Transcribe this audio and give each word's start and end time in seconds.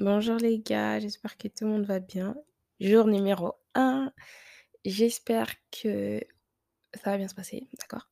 Bonjour 0.00 0.38
les 0.38 0.58
gars, 0.58 0.98
j'espère 0.98 1.38
que 1.38 1.46
tout 1.46 1.66
le 1.66 1.70
monde 1.70 1.86
va 1.86 2.00
bien. 2.00 2.34
Jour 2.80 3.06
numéro 3.06 3.54
1, 3.76 4.12
j'espère 4.84 5.54
que 5.70 6.20
ça 6.94 7.12
va 7.12 7.16
bien 7.16 7.28
se 7.28 7.34
passer, 7.36 7.68
d'accord? 7.78 8.08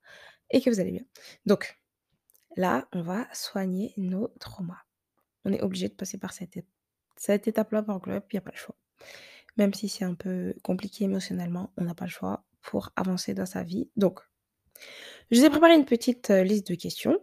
Et 0.50 0.60
que 0.60 0.71
vous 0.71 0.79
allez 0.79 0.92
bien. 0.92 1.04
Donc, 1.45 1.76
là, 2.56 2.87
on 2.92 3.03
va 3.03 3.26
soigner 3.34 3.95
nos 3.96 4.29
traumas. 4.38 4.79
On 5.45 5.53
est 5.53 5.60
obligé 5.60 5.88
de 5.88 5.95
passer 5.95 6.18
par 6.18 6.32
cette, 6.32 6.56
cette 7.16 7.48
étape-là 7.48 7.83
par 7.83 8.01
club, 8.01 8.22
il 8.30 8.37
n'y 8.37 8.38
a 8.38 8.42
pas 8.42 8.53
le 8.53 8.58
choix. 8.58 8.76
Même 9.56 9.74
si 9.74 9.88
c'est 9.88 10.04
un 10.04 10.14
peu 10.14 10.54
compliqué 10.62 11.06
émotionnellement, 11.06 11.72
on 11.76 11.83
n'a 11.83 11.96
pas 11.96 12.04
le 12.04 12.12
choix 12.12 12.44
pour 12.60 12.92
avancer 12.94 13.35
dans 13.35 13.44
sa 13.46 13.64
vie. 13.64 13.90
Donc, 13.96 14.21
je 15.33 15.40
vous 15.40 15.44
ai 15.44 15.51
préparé 15.51 15.74
une 15.74 15.85
petite 15.85 16.30
euh, 16.30 16.45
liste 16.45 16.69
de 16.69 16.77
questions 16.77 17.19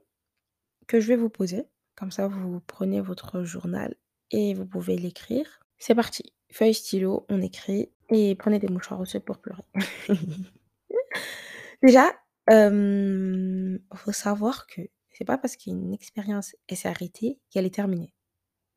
que 0.85 0.99
je 0.99 1.07
vais 1.07 1.15
vous 1.15 1.29
poser. 1.29 1.63
Comme 1.95 2.11
ça, 2.11 2.27
vous 2.27 2.59
prenez 2.59 2.99
votre 2.99 3.43
journal 3.45 3.95
et 4.31 4.53
vous 4.53 4.65
pouvez 4.65 4.97
l'écrire. 4.97 5.59
C'est 5.77 5.95
parti. 5.95 6.33
Feuille, 6.51 6.73
stylo, 6.73 7.25
on 7.29 7.41
écrit 7.41 7.89
et 8.09 8.35
prenez 8.35 8.59
des 8.59 8.67
mouchoirs 8.67 8.99
aussi 8.99 9.19
pour 9.19 9.37
pleurer. 9.37 9.63
Déjà, 11.83 12.11
il 12.49 13.79
faut 13.95 14.11
savoir 14.11 14.67
que 14.67 14.81
c'est 15.11 15.25
pas 15.25 15.37
parce 15.37 15.55
qu'une 15.55 15.93
expérience 15.93 16.55
s'est 16.69 16.87
arrêtée 16.87 17.39
qu'elle 17.49 17.65
est 17.65 17.73
terminée. 17.73 18.13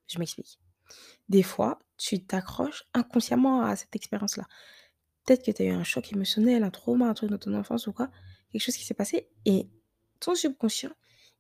Je 0.09 0.19
m'explique. 0.19 0.59
Des 1.29 1.43
fois, 1.43 1.79
tu 1.97 2.25
t'accroches 2.25 2.85
inconsciemment 2.95 3.63
à 3.63 3.77
cette 3.77 3.95
expérience-là. 3.97 4.47
Peut-être 5.25 5.45
que 5.45 5.51
tu 5.51 5.63
as 5.63 5.67
eu 5.67 5.71
un 5.71 5.85
choc 5.85 6.13
émotionnel, 6.13 6.65
un 6.65 6.71
trauma, 6.71 7.07
un 7.07 7.15
truc 7.15 7.31
dans 7.31 7.39
ton 7.39 7.55
enfance 7.55 7.87
ou 7.87 7.93
quoi, 7.93 8.11
quelque 8.51 8.63
chose 8.63 8.77
qui 8.77 8.85
s'est 8.85 8.95
passé 8.95 9.29
et 9.47 9.69
ton 10.21 10.35
subconscient, 10.35 10.91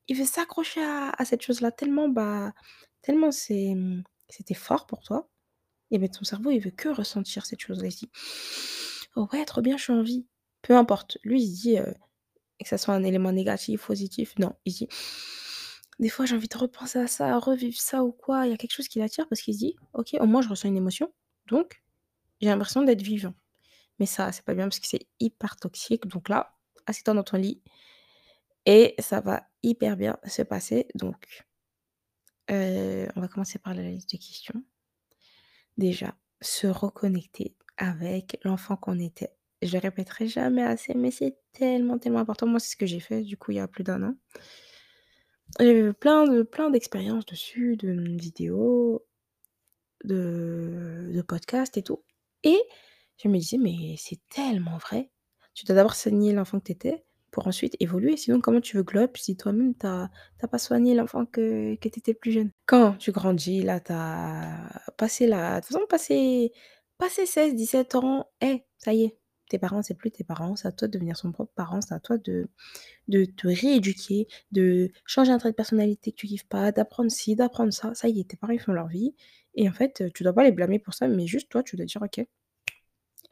il 0.09 0.17
veut 0.17 0.25
s'accrocher 0.25 0.83
à 0.83 1.11
à 1.11 1.25
cette 1.25 1.43
chose-là 1.43 1.73
tellement, 1.73 2.09
bah, 2.09 2.53
tellement 3.03 3.29
mmh, 3.29 4.03
c'était 4.29 4.55
fort 4.55 4.87
pour 4.87 5.03
toi 5.03 5.29
et 5.91 5.99
beh, 5.99 6.09
ton 6.09 6.25
cerveau, 6.25 6.51
il 6.51 6.61
veut 6.61 6.71
que 6.71 6.89
ressentir 6.89 7.45
cette 7.45 7.61
chose-là. 7.61 7.89
Il 7.89 7.95
dit: 7.95 8.11
«Oh 9.15 9.29
ouais, 9.33 9.45
trop 9.45 9.61
bien, 9.61 9.77
je 9.77 9.83
suis 9.85 9.93
en 9.93 10.03
vie». 10.03 10.27
Peu 10.63 10.75
importe. 10.75 11.19
Lui, 11.23 11.43
il 11.43 11.53
dit, 11.53 11.77
que 12.61 12.69
ça 12.69 12.79
soit 12.79 12.95
un 12.95 13.05
élément 13.05 13.33
négatif, 13.33 13.87
positif, 13.87 14.35
non, 14.39 14.55
il 14.65 14.73
dit: 14.73 14.89
«Des 15.99 16.09
fois, 16.09 16.25
j'ai 16.25 16.35
envie 16.35 16.49
de 16.49 16.57
repenser 16.57 16.99
à 16.99 17.07
ça, 17.07 17.39
revivre 17.39 17.79
ça 17.79 18.03
ou 18.05 18.13
quoi». 18.13 18.47
Il 18.47 18.51
y 18.51 18.55
a 18.55 18.57
quelque 18.57 18.73
chose 18.73 18.89
qui 18.89 18.99
l'attire 19.01 19.29
parce 19.29 19.43
qu'il 19.43 19.53
se 19.55 19.59
dit: 19.59 19.77
«OK, 19.93 20.17
au 20.19 20.27
moins 20.27 20.41
je 20.41 20.49
ressens 20.49 20.69
une 20.69 20.77
émotion, 20.79 21.13
donc 21.47 21.83
j'ai 22.41 22.49
l'impression 22.49 22.83
d'être 22.83 23.03
vivant». 23.03 23.35
Mais 23.99 24.07
ça, 24.07 24.33
c'est 24.33 24.45
pas 24.45 24.55
bien 24.55 24.65
parce 24.65 24.81
que 24.81 24.89
c'est 24.89 25.07
hyper 25.21 25.57
toxique. 25.57 26.07
Donc 26.07 26.31
là, 26.31 26.57
assieds-toi 26.87 27.15
dans 27.15 27.23
ton 27.23 27.37
lit 27.37 27.63
et 28.65 28.95
ça 28.99 29.21
va 29.21 29.47
hyper 29.63 29.97
bien 29.97 30.19
se 30.27 30.43
passer. 30.43 30.89
Donc, 30.95 31.45
heu, 32.53 33.09
on 33.17 33.21
va 33.21 33.29
commencer 33.29 33.59
par 33.59 33.75
la 33.75 33.83
liste 33.83 34.13
de 34.13 34.19
questions. 34.19 34.63
Déjà, 35.79 36.15
se 36.41 36.67
reconnecter 36.67 37.57
avec 37.77 38.39
l'enfant 38.45 38.77
qu'on 38.77 38.99
était. 38.99 39.31
Je 39.63 39.73
le 39.73 39.79
répéterai 39.79 40.29
jamais 40.29 40.63
assez, 40.63 40.95
mais 40.95 41.11
c'est 41.11 41.37
tellement, 41.53 41.99
tellement 41.99 42.19
important. 42.19 42.47
Moi, 42.47 42.61
c'est 42.61 42.73
ce 42.73 42.77
que 42.77 42.87
j'ai 42.87 43.01
fait, 43.01 43.23
du 43.23 43.37
coup, 43.37 43.53
il 43.53 43.57
y 43.57 43.61
a 43.61 43.69
plus 43.69 43.85
d'un 43.85 44.03
an. 44.03 44.15
J'ai 45.61 45.93
plein 45.93 46.27
de 46.27 46.43
plein 46.43 46.71
d'expériences 46.71 47.27
dessus, 47.27 47.77
de, 47.77 47.93
vidéos, 48.19 49.05
de 50.05 51.23
podcasts 51.29 51.77
et 51.77 51.83
tout 51.83 52.03
et 52.43 52.61
je 53.23 53.29
me 53.29 53.39
disais: 53.39 53.59
«Mais 53.59 53.95
c'est 53.99 54.21
tellement 54.29 54.79
vrai». 54.79 55.11
Tu 55.55 55.65
dois 55.65 55.77
d'abord 55.77 55.95
soigner 55.95 56.33
l'enfant 56.33 56.59
que 56.59 56.65
tu 56.65 56.73
étais 56.73 57.05
pour 57.33 57.49
ensuite 57.49 57.77
évoluer. 57.81 58.17
Sinon, 58.17 58.41
comment 58.41 58.61
tu 58.61 58.77
veux 58.77 58.85
globe 58.85 59.17
si 59.17 59.37
toi-même 59.37 59.75
tu 59.75 59.87
as 59.87 60.11
pas 60.49 60.59
soigné 60.59 60.95
l'enfant 60.95 61.27
que 61.27 61.75
que 61.77 61.89
tu 61.89 61.99
étais 61.99 62.15
plus 62.15 62.31
jeune? 62.31 62.51
Quand 62.67 62.93
tu 62.93 63.11
grandis, 63.11 63.63
là, 63.63 63.81
tu 63.81 63.93
as 63.93 64.71
passé 64.97 65.27
la 65.27 65.57
de 65.61 65.67
toute 65.67 65.75
façon, 65.75 65.87
passé 65.89 66.53
passé 66.99 67.27
16-17 67.27 67.97
ans, 67.97 68.29
eh, 68.43 68.63
ça 68.79 68.93
y 68.93 69.05
est, 69.05 69.17
tes 69.49 69.59
parents, 69.59 69.83
c'est 69.83 69.95
plus 69.95 70.13
tes 70.13 70.25
parents, 70.25 70.55
c'est 70.57 70.69
à 70.69 70.73
toi 70.73 70.87
de 70.89 70.93
devenir 70.93 71.17
son 71.17 71.33
propre 71.33 71.53
parent, 71.55 71.81
c'est 71.81 71.95
à 71.95 72.01
toi 72.01 72.19
de 72.19 72.47
de 73.09 73.25
te 73.25 73.49
rééduquer, 73.49 74.29
de 74.53 74.91
changer 75.07 75.33
un 75.33 75.39
trait 75.39 75.51
de 75.51 75.57
personnalité 75.57 76.13
que 76.13 76.17
tu 76.17 76.27
kiffes 76.29 76.49
pas, 76.49 76.73
d'apprendre 76.73 77.11
ci, 77.11 77.35
d'apprendre 77.37 77.73
ça. 77.73 77.95
Ça 77.95 78.09
y 78.09 78.21
est, 78.21 78.29
tes 78.31 78.37
parents, 78.37 78.53
ils 78.53 78.61
font 78.61 78.73
leur 78.73 78.89
vie 78.89 79.15
et 79.55 79.69
en 79.69 79.73
fait, 79.73 80.05
tu 80.15 80.23
dois 80.23 80.33
pas 80.33 80.45
les 80.45 80.53
blâmer 80.53 80.79
pour 80.79 80.95
ça, 80.95 81.09
mais 81.09 81.27
juste 81.27 81.49
toi, 81.51 81.63
tu 81.63 81.77
dois 81.77 81.87
dire: 81.87 82.03
«OK, 82.03 82.25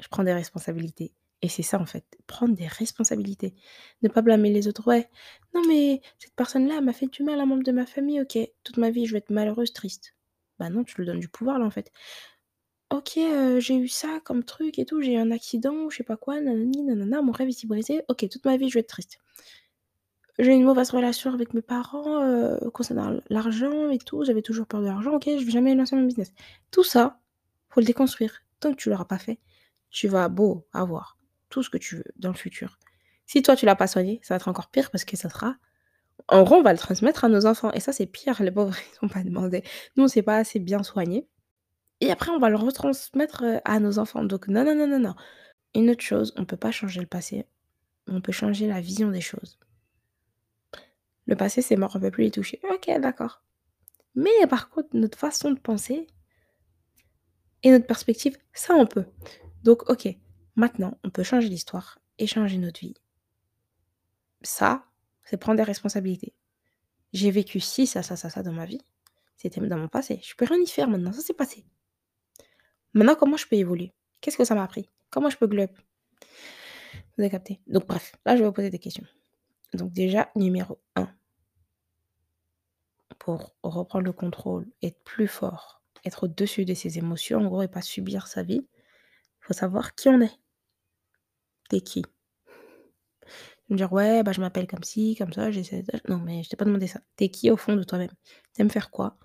je 0.03 0.09
prends 0.09 0.25
des 0.25 0.33
responsabilités» 0.33 1.13
et 1.43 1.49
c'est 1.49 1.63
ça, 1.63 1.79
en 1.81 1.87
fait, 1.87 2.05
prendre 2.27 2.55
des 2.55 2.67
responsabilités. 2.67 3.55
Ne 4.03 4.09
pas 4.09 4.23
blâmer 4.23 4.51
les 4.53 4.69
autres. 4.69 4.87
«Ouais, 4.89 5.09
non 5.55 5.63
mais 5.69 6.01
cette 6.19 6.35
personne-là, 6.35 6.81
m'a 6.83 6.93
fait 6.93 7.07
du 7.09 7.23
mal, 7.25 7.41
un 7.41 7.47
membre 7.47 7.65
de 7.65 7.73
ma 7.73 7.87
famille, 7.87 8.21
OK, 8.21 8.39
toute 8.65 8.77
ma 8.79 8.91
vie, 8.91 9.07
je 9.07 9.13
vais 9.13 9.19
être 9.19 9.31
malheureuse, 9.31 9.73
triste». 9.73 10.15
Bah 10.59 10.69
non, 10.71 10.85
tu 10.85 10.97
lui 10.99 11.07
donnes 11.07 11.21
du 11.21 11.29
pouvoir, 11.29 11.59
là, 11.59 11.65
en 11.67 11.71
fait. 11.71 11.91
«OK, 12.93 13.19
heu, 13.19 13.61
j'ai 13.61 13.77
eu 13.77 13.87
ça 13.89 14.19
comme 14.25 14.43
truc 14.45 14.79
et 14.81 14.85
tout, 14.85 15.01
j'ai 15.01 15.13
eu 15.15 15.17
un 15.17 15.31
accident 15.31 15.75
ou 15.85 15.91
je 15.91 15.99
sais 15.99 16.03
pas 16.05 16.17
quoi, 16.17 16.41
nanani 16.41 16.83
nanana, 16.83 17.23
mon 17.23 17.31
rêve 17.33 17.49
il 17.51 17.53
s'est 17.55 17.69
brisé. 17.69 18.03
OK, 18.09 18.29
toute 18.29 18.45
ma 18.45 18.57
vie, 18.57 18.69
je 18.69 18.75
vais 18.75 18.81
être 18.81 18.89
triste». 18.89 19.19
J'ai 20.39 20.55
une 20.55 20.65
mauvaise 20.65 20.91
relation 20.91 21.33
avec 21.35 21.55
mes 21.55 21.63
parents, 21.63 22.23
heu, 22.25 22.59
concernant 22.73 23.21
l'argent 23.29 23.91
et 23.91 23.99
tout, 23.99 24.25
j'avais 24.25 24.43
toujours 24.43 24.67
peur 24.67 24.81
de 24.81 24.87
l'argent, 24.87 25.13
OK, 25.15 25.25
je 25.27 25.45
vais 25.45 25.51
jamais 25.51 25.75
lancer 25.75 25.97
mon 25.97 26.05
business. 26.05 26.33
Tout 26.71 26.85
ça, 26.85 27.21
faut 27.69 27.81
le 27.81 27.87
déconstruire. 27.87 28.43
Tant 28.61 28.71
que 28.73 28.77
tu 28.77 28.91
l'auras 28.91 29.05
pas 29.05 29.19
fait, 29.19 29.39
tu 29.91 30.09
vas 30.09 30.29
beau 30.29 30.67
avoir 30.73 31.17
tout 31.51 31.63
ce 31.63 31.71
que 31.71 31.79
tu 31.79 31.97
veux 31.97 32.05
dans 32.17 32.31
le 32.31 32.37
futur. 32.37 32.79
Si 33.27 33.43
toi 33.43 33.57
tu 33.57 33.67
l'as 33.67 33.77
pas 33.77 33.87
soigné, 33.87 34.21
ça 34.23 34.35
va 34.35 34.37
être 34.37 34.49
encore 34.49 34.71
pire 34.71 34.91
parce 34.91 35.05
que 35.05 35.17
ça 35.17 35.29
sera 35.29 35.57
en 36.29 36.43
gros, 36.43 36.57
on 36.57 36.63
va 36.63 36.73
le 36.73 36.79
transmettre 36.79 37.25
à 37.25 37.29
nos 37.29 37.47
enfants 37.47 37.73
et 37.73 37.81
ça, 37.81 37.93
c'est 37.93 38.07
pire, 38.07 38.43
les 38.43 38.51
pauvres, 38.51 38.77
ils 38.93 39.05
ont 39.05 39.09
pas 39.09 39.23
demandé. 39.23 39.63
Nous, 39.97 40.05
on 40.05 40.09
s'est 40.09 40.23
pas 40.23 40.37
assez 40.37 40.59
bien 40.59 40.83
soignés 40.83 41.29
et 42.01 42.11
après 42.11 42.31
on 42.31 42.39
va 42.39 42.49
le 42.49 42.57
retransmettre, 42.57 43.45
heu, 43.45 43.61
à 43.65 43.81
nos 43.81 43.99
enfants. 43.99 44.25
Donc 44.25 44.49
non, 44.49 44.65
non, 44.65 44.75
non, 44.75 44.87
non, 44.87 44.99
non. 44.99 45.15
Une 45.75 45.91
autre 45.91 46.03
chose, 46.03 46.33
on 46.37 46.45
peut 46.45 46.57
pas 46.57 46.73
changer 46.73 47.01
le 47.01 47.07
passé, 47.07 47.47
on 48.09 48.21
peut 48.21 48.33
changer 48.33 48.67
la 48.67 48.81
vision 48.81 49.11
des 49.11 49.21
choses. 49.21 49.59
Le 51.27 51.37
passé, 51.37 51.63
c'est 51.63 51.77
mort, 51.77 51.93
on 51.95 52.01
peut 52.01 52.11
plus 52.11 52.27
y 52.27 52.31
toucher. 52.31 52.61
OK, 52.71 52.91
d'accord. 53.01 53.43
Mais 54.15 54.47
par 54.49 54.71
contre, 54.71 54.89
notre 54.95 55.19
façon 55.19 55.53
de 55.53 55.61
penser 55.61 56.09
et 57.63 57.71
notre 57.71 57.87
perspective, 57.87 58.37
ça, 58.53 58.75
on 58.75 58.87
peut. 58.87 59.05
Donc, 59.63 59.89
OK, 59.91 60.09
maintenant, 60.61 60.99
on 61.05 61.11
peut 61.11 61.23
changer 61.23 61.49
l'histoire 61.49 61.99
et 62.19 62.27
changer 62.27 62.59
notre 62.59 62.81
vie. 62.81 62.95
Ça, 64.43 64.85
c'est 65.25 65.39
prendre 65.39 65.57
des 65.57 65.65
responsabilités. 65.65 66.35
J'ai 67.13 67.31
vécu 67.31 67.61
ci, 67.61 67.87
ça, 67.87 68.03
ça, 68.03 68.15
ça, 68.17 68.31
ça 68.31 68.43
dans 68.43 68.53
ma 68.53 68.67
vie. 68.67 68.83
C'était 69.37 69.61
dans 69.61 69.79
mon 69.79 69.89
passé. 69.89 70.21
Je 70.23 70.35
peux 70.37 70.45
rien 70.45 70.61
y 70.61 70.67
faire 70.67 70.89
maintenant, 70.89 71.13
ça 71.13 71.23
c'est 71.23 71.35
passé. 71.35 71.65
Maintenant, 72.93 73.17
comment 73.17 73.39
je 73.39 73.47
peux 73.47 73.57
évoluer? 73.57 73.93
Qu'est-ce 74.21 74.37
que 74.37 74.45
ça 74.45 74.55
m'a 74.55 74.65
appris? 74.65 74.89
Comment 75.11 75.31
je 75.31 75.39
peux 75.39 75.47
globe? 75.47 75.71
Vous 77.17 77.23
avez 77.23 77.31
capté? 77.31 77.61
Donc, 77.67 77.87
bref, 77.87 78.15
là, 78.27 78.37
je 78.37 78.43
vais 78.43 78.47
vous 78.47 78.53
poser 78.53 78.71
des 78.71 78.79
questions. 78.79 79.07
Donc, 79.73 79.93
déjà, 79.93 80.31
numéro 80.37 80.79
un. 80.95 81.09
pour 83.21 83.55
reprendre 83.63 84.05
le 84.05 84.13
contrôle, 84.13 84.67
être 84.83 84.99
plus 85.05 85.29
fort, 85.29 85.83
être 86.05 86.25
au-dessus 86.25 86.65
de 86.65 86.75
ses 86.75 86.99
émotions, 86.99 87.39
en 87.39 87.47
gros, 87.47 87.63
et 87.63 87.69
pas 87.69 87.83
subir 87.83 88.27
sa 88.27 88.43
vie, 88.43 88.67
il 88.67 89.47
faut 89.47 89.53
savoir 89.53 89.95
qui 89.95 90.09
on 90.09 90.21
est. 90.21 90.39
Tu 91.71 91.81
qui? 91.81 92.03
Me 93.69 93.77
dire: 93.77 93.93
«Ouais, 93.93 94.23
bah, 94.23 94.33
je 94.33 94.41
m'appelle 94.41 94.67
comme 94.67 94.83
ci, 94.83 95.15
comme 95.17 95.33
ça, 95.33 95.51
j'ai 95.51 95.63
cet 95.63 95.95
âge». 95.95 96.01
Non, 96.09 96.19
mais 96.19 96.43
je 96.43 96.49
t'ai 96.49 96.57
pas 96.57 96.65
demandé 96.65 96.87
ça. 96.87 97.01
Tu 97.17 97.29
qui 97.29 97.51
au 97.51 97.57
fond 97.57 97.77
de 97.77 97.85
toi-même? 97.85 98.11
T'aimes 98.55 98.71
faire 98.71 98.91
quoi? 98.91 99.17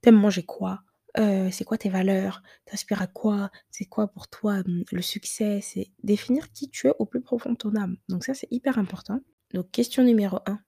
T'aimes 0.00 0.16
manger 0.16 0.42
quoi? 0.44 0.82
Heu, 1.18 1.50
c'est 1.50 1.64
quoi 1.64 1.78
tes 1.78 1.88
valeurs? 1.88 2.42
Tu 2.66 2.94
à 2.94 3.06
quoi? 3.06 3.50
C'est 3.70 3.86
quoi 3.86 4.08
pour 4.08 4.28
toi, 4.28 4.58
mmh, 4.66 4.84
le 4.92 5.02
succès? 5.02 5.60
C'est 5.62 5.90
définir 6.02 6.52
qui 6.52 6.68
tu 6.70 6.88
es 6.88 6.92
au 6.98 7.06
plus 7.06 7.20
profond 7.20 7.52
de 7.52 7.56
ton 7.56 7.74
âme. 7.76 7.96
Donc 8.08 8.24
ça, 8.24 8.34
c'est 8.34 8.48
hyper 8.50 8.78
important. 8.78 9.20
Donc 9.54 9.70
question 9.70 10.02
numéro 10.04 10.38
un 10.46 10.60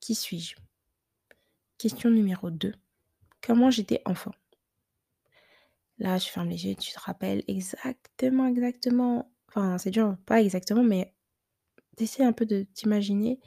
qui 0.00 0.14
suis-je? 0.14 0.56
Question 1.78 2.10
numéro 2.10 2.50
2 2.50 2.74
comment 3.42 3.70
j'étais 3.70 4.02
enfant? 4.06 4.32
Là, 5.98 6.18
tu 6.18 6.30
fermes 6.30 6.48
les 6.50 6.66
yeux, 6.66 6.74
tu 6.74 6.92
te 6.92 7.00
rappelles 7.00 7.44
exactement, 7.48 8.46
exactement 8.46 9.31
enfin, 9.54 9.78
c'est 9.78 9.90
dur, 9.90 10.16
pas 10.26 10.40
exactement, 10.42 10.82
mais 10.82 11.14
tu 11.96 12.22
un 12.22 12.32
peu 12.32 12.46
de 12.46 12.66
t'imaginer 12.74 13.38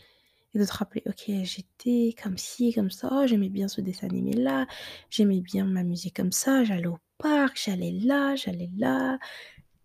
et 0.54 0.60
de 0.60 0.66
te 0.66 0.74
rappeler: 0.74 1.04
«OK, 1.08 1.26
j'étais 1.44 2.16
comme 2.22 2.38
ci, 2.38 2.74
comme 2.74 2.92
ça, 2.92 3.28
j'aimais 3.28 3.50
bien 3.50 3.68
ce 3.68 3.82
dessin 3.82 4.08
animé-là, 4.08 4.68
j'aimais 5.10 5.42
bien 5.42 5.66
m'amuser 5.66 6.12
comme 6.12 6.32
ça, 6.32 6.64
j'allais 6.64 6.88
au 6.88 7.00
parc, 7.18 7.60
j'allais 7.64 7.92
là, 7.92 8.36
j'allais 8.36 8.70
là» 8.78 9.18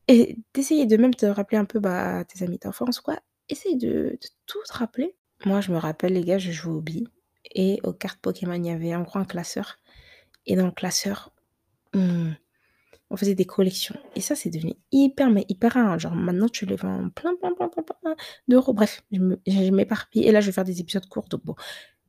et 0.08 0.38
d'essayer 0.54 0.86
de 0.86 0.96
même 0.96 1.14
te 1.14 1.26
rappeler 1.26 1.58
un 1.58 1.64
peu, 1.64 1.80
bah, 1.80 2.24
tes 2.24 2.44
amis 2.44 2.58
d'enfance 2.58 3.00
quoi. 3.00 3.18
Essaye 3.48 3.76
de 3.76 4.18
de 4.20 4.28
tout 4.46 4.58
te 4.66 4.72
rappeler. 4.74 5.16
Moi, 5.46 5.60
je 5.60 5.72
me 5.72 5.78
rappelle 5.78 6.12
les 6.14 6.24
gars, 6.24 6.38
je 6.38 6.50
jouais 6.52 6.74
aux 6.74 6.80
billes 6.82 7.08
et 7.54 7.80
aux 7.84 7.92
cartes 7.92 8.20
Pokémon. 8.20 8.54
Il 8.54 8.66
y 8.66 8.70
avait 8.70 8.94
en 8.94 9.02
gros 9.02 9.18
un 9.20 9.24
classeur 9.24 9.76
et 10.46 10.56
dans 10.56 10.66
le 10.66 10.72
classeur, 10.72 11.32
on 13.10 13.16
faisait 13.16 13.34
des 13.34 13.44
collections 13.44 13.96
et 14.16 14.20
ça, 14.20 14.34
c'est 14.36 14.50
devenu 14.50 14.74
hyper, 14.92 15.30
mais 15.30 15.44
hyper 15.48 15.72
rare, 15.72 15.92
hein. 15.92 15.98
Genre 15.98 16.14
maintenant, 16.14 16.48
tu 16.48 16.66
les 16.66 16.76
vends 16.76 17.10
plein, 17.10 17.34
plein, 17.36 17.52
plein, 17.54 17.68
plein, 17.68 17.82
plein 17.82 18.16
d'euros. 18.48 18.72
Bref, 18.72 19.02
je 19.12 19.70
m'éparpille 19.70 20.24
et 20.24 20.32
là, 20.32 20.40
je 20.40 20.46
vais 20.46 20.52
faire 20.52 20.64
des 20.64 20.80
épisodes 20.80 21.06
courts 21.08 21.28
donc 21.28 21.44
bon. 21.44 21.54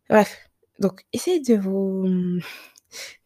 Bref, 0.10 0.50
donc 0.80 1.06
essayez 1.14 1.40
de 1.40 1.56
vous, 1.56 2.06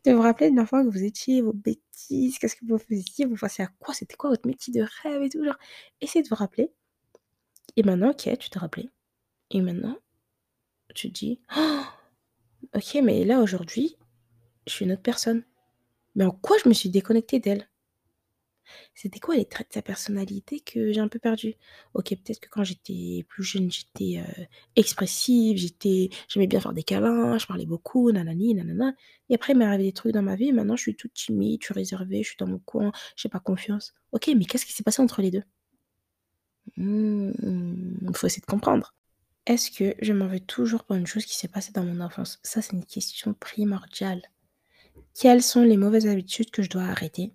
de 0.05 0.11
vous 0.11 0.21
rappeler 0.21 0.51
de 0.51 0.55
l'enfant 0.55 0.83
que 0.83 0.89
vous 0.89 1.03
étiez, 1.03 1.41
vos 1.41 1.53
bêtises, 1.53 2.37
qu'est-ce 2.39 2.55
que 2.55 2.65
vous 2.65 2.77
faisiez, 2.77 3.25
vous 3.25 3.37
faisiez 3.37 3.65
à 3.65 3.67
quoi, 3.79 3.93
c'était 3.93 4.15
quoi 4.15 4.29
votre 4.29 4.47
métier 4.47 4.73
de 4.73 4.85
rêve 5.03 5.21
et 5.21 5.29
tout, 5.29 5.43
genre, 5.43 5.57
essayez 6.01 6.23
de 6.23 6.29
vous 6.29 6.35
rappeler. 6.35 6.71
Et 7.75 7.83
maintenant, 7.83 8.11
OK, 8.11 8.29
tu 8.39 8.49
t'es 8.49 8.59
rappelé. 8.59 8.89
Et 9.51 9.61
maintenant, 9.61 9.97
tu 10.93 11.11
te 11.11 11.19
dis: 11.19 11.41
«Oh, 11.57 11.81
OK, 12.75 12.97
mais 13.03 13.25
là, 13.25 13.41
aujourd'hui, 13.41 13.97
je 14.67 14.73
suis 14.73 14.85
une 14.85 14.93
autre 14.93 15.01
personne. 15.01 15.43
Mais 16.15 16.25
en 16.25 16.31
quoi 16.31 16.57
je 16.63 16.69
me 16.69 16.73
suis 16.73 16.89
déconnectée 16.89 17.39
d'elle?» 17.39 17.69
C'était 18.93 19.19
quoi 19.19 19.35
les 19.35 19.45
traits 19.45 19.69
de 19.69 19.73
sa 19.73 19.81
personnalité 19.81 20.59
que 20.59 20.91
j'ai 20.91 20.99
un 20.99 21.07
peu 21.07 21.19
perdus? 21.19 21.55
OK, 21.93 22.09
peut-être 22.09 22.39
que 22.39 22.49
quand 22.49 22.63
j'étais 22.63 23.25
plus 23.29 23.43
jeune, 23.43 23.71
j'étais, 23.71 24.19
heu, 24.21 24.45
expressive, 24.75 25.57
j'étais 25.57 26.09
j'aimais 26.27 26.47
bien 26.47 26.59
faire 26.59 26.73
des 26.73 26.83
câlins, 26.83 27.37
je 27.37 27.45
parlais 27.47 27.65
beaucoup, 27.65 28.11
nanani, 28.11 28.53
nanana 28.55 28.93
et 29.29 29.35
après 29.35 29.53
il 29.53 29.57
m'est 29.59 29.65
arrivé 29.65 29.83
des 29.85 29.93
trucs 29.93 30.13
dans 30.13 30.21
ma 30.21 30.35
vie, 30.35 30.51
maintenant 30.51 30.75
je 30.75 30.81
suis 30.83 30.95
toute 30.95 31.13
timide, 31.13 31.61
je 31.61 31.65
suis 31.67 31.73
réservée, 31.73 32.23
je 32.23 32.29
suis 32.29 32.37
dans 32.37 32.47
mon 32.47 32.59
coin, 32.59 32.91
j'ai 33.15 33.29
pas 33.29 33.39
confiance. 33.39 33.93
OK, 34.11 34.29
mais 34.35 34.45
qu'est-ce 34.45 34.65
qui 34.65 34.73
s'est 34.73 34.83
passé 34.83 35.01
entre 35.01 35.21
les 35.21 35.31
2? 35.31 35.43
Mmh, 36.77 38.13
faut 38.15 38.27
essayer 38.27 38.41
de 38.41 38.45
comprendre. 38.45 38.93
Est-ce 39.47 39.71
que 39.71 39.95
je 40.01 40.13
m'en 40.13 40.27
veux 40.27 40.39
toujours 40.41 40.83
pour 40.85 40.95
une 40.97 41.07
chose 41.07 41.25
qui 41.25 41.35
s'est 41.37 41.47
passée 41.49 41.71
dans 41.73 41.83
mon 41.83 42.01
enfance? 42.01 42.39
Ça, 42.43 42.61
c'est 42.61 42.73
une 42.73 42.85
question 42.85 43.33
primordiale. 43.33 44.21
Quelles 45.17 45.41
sont 45.43 45.63
les 45.63 45.77
mauvaises 45.77 46.07
habitudes 46.07 46.51
que 46.51 46.61
je 46.61 46.69
dois 46.69 46.83
arrêter? 46.83 47.33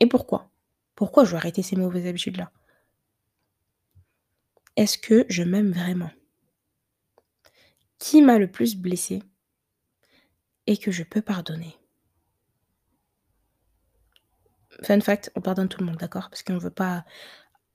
Et 0.00 0.06
pourquoi? 0.06 0.50
Pourquoi 0.94 1.24
je 1.24 1.30
dois 1.30 1.38
arrêter 1.38 1.62
ces 1.62 1.76
mauvaises 1.76 2.06
habitudes-là? 2.06 2.50
Est-ce 4.76 4.96
que 4.96 5.26
je 5.28 5.42
m'aime 5.42 5.72
vraiment? 5.72 6.10
Qui 7.98 8.22
m'a 8.22 8.38
le 8.38 8.50
plus 8.50 8.76
blessée 8.76 9.22
et 10.66 10.78
que 10.78 10.90
je 10.90 11.02
peux 11.02 11.20
pardonner? 11.20 11.76
Fun 14.82 15.00
fact, 15.00 15.30
on 15.34 15.42
pardonne 15.42 15.68
tout 15.68 15.80
le 15.80 15.86
monde, 15.86 15.96
d'accord? 15.96 16.30
Parce 16.30 16.42
qu'on 16.42 16.54
ne 16.54 16.60
veut 16.60 16.70
pas 16.70 17.04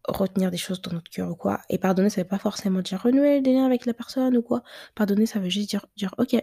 retenir 0.08 0.50
des 0.50 0.58
choses 0.58 0.82
dans 0.82 0.94
notre 0.94 1.12
cœur 1.12 1.30
ou 1.30 1.36
quoi. 1.36 1.62
Et 1.70 1.78
pardonner, 1.78 2.10
ça 2.10 2.22
veut 2.22 2.28
pas 2.28 2.40
forcément 2.40 2.82
dire 2.82 3.02
renouer 3.04 3.42
des 3.42 3.54
liens 3.54 3.68
avec 3.68 3.86
la 3.86 3.94
personne 3.94 4.36
ou 4.36 4.42
quoi. 4.42 4.64
Pardonner, 4.96 5.28
ça 5.28 5.40
veut 5.40 5.50
juste 5.50 5.76
dire 5.96 6.16
OK. 6.18 6.36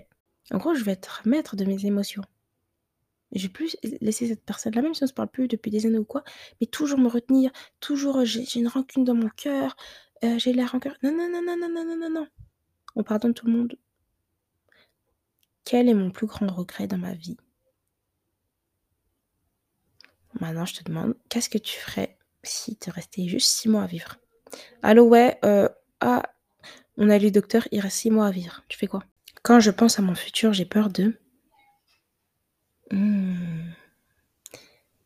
En 0.52 0.58
gros, 0.58 0.74
je 0.74 0.84
vais 0.84 0.92
être 0.92 1.22
maître 1.24 1.56
de 1.56 1.64
mes 1.64 1.84
émotions. 1.86 2.22
Je 3.32 3.42
vais 3.42 3.52
plus 3.52 3.76
laisser 4.00 4.26
cette 4.26 4.44
personne-là, 4.44 4.80
même 4.80 4.94
si 4.94 5.04
on 5.04 5.06
se 5.06 5.12
parle 5.12 5.28
plus 5.28 5.48
depuis 5.48 5.70
des 5.70 5.84
années 5.84 5.98
ou 5.98 6.04
quoi, 6.04 6.24
mais 6.60 6.66
toujours 6.66 6.98
me 6.98 7.08
retenir, 7.08 7.50
toujours 7.80 8.24
j'ai 8.24 8.58
une 8.58 8.68
rancune 8.68 9.04
dans 9.04 9.14
mon 9.14 9.28
cœur, 9.28 9.76
euh, 10.24 10.38
j'ai 10.38 10.54
la 10.54 10.66
rancœur. 10.66 10.96
Non, 11.02 11.12
non, 11.12 11.28
non, 11.30 11.42
non, 11.42 11.56
non, 11.58 11.68
non, 11.68 11.84
non, 11.84 11.96
non, 11.96 12.10
non. 12.10 12.26
On 12.96 13.02
pardonne 13.02 13.34
tout 13.34 13.46
le 13.46 13.52
monde. 13.52 13.76
Quel 15.64 15.88
est 15.88 15.94
mon 15.94 16.10
plus 16.10 16.26
grand 16.26 16.46
regret 16.46 16.86
dans 16.86 16.96
ma 16.96 17.12
vie? 17.12 17.36
Maintenant, 20.40 20.64
je 20.64 20.74
te 20.74 20.84
demande, 20.84 21.14
qu'est-ce 21.28 21.50
que 21.50 21.58
tu 21.58 21.78
ferais 21.78 22.16
si 22.42 22.76
tu 22.76 22.90
restais 22.90 23.28
juste 23.28 23.48
six 23.48 23.68
mois 23.68 23.82
à 23.82 23.86
vivre? 23.86 24.16
Allô, 24.82 25.04
ouais, 25.06 25.38
euh, 25.44 25.68
ah, 26.00 26.22
on 26.96 27.10
a 27.10 27.18
lu 27.18 27.30
docteur, 27.30 27.68
il 27.72 27.80
reste 27.80 27.98
six 27.98 28.10
mois 28.10 28.26
à 28.26 28.30
vivre. 28.30 28.62
Tu 28.68 28.78
fais 28.78 28.86
quoi? 28.86 29.02
Quand 29.48 29.60
je 29.60 29.70
pense 29.70 29.98
à 29.98 30.02
mon 30.02 30.14
futur, 30.14 30.52
j'ai 30.52 30.66
peur 30.66 30.90
de 30.90 31.18
Mmh. 32.90 33.70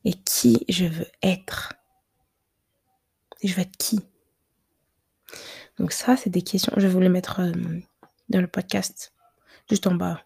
Et 0.04 0.14
qui 0.14 0.64
je 0.68 0.84
veux 0.84 1.06
être? 1.22 1.74
Je 3.44 3.54
veux 3.54 3.60
être 3.60 3.76
qui? 3.76 4.00
Donc 5.78 5.92
ça, 5.92 6.16
c'est 6.16 6.28
des 6.28 6.42
questions. 6.42 6.72
Je 6.76 6.88
vais 6.88 6.92
vous 6.92 6.98
les 6.98 7.08
mettre 7.08 7.38
euh, 7.38 7.52
dans 8.30 8.40
le 8.40 8.48
podcast, 8.48 9.12
juste 9.70 9.86
en 9.86 9.94
bas. 9.94 10.24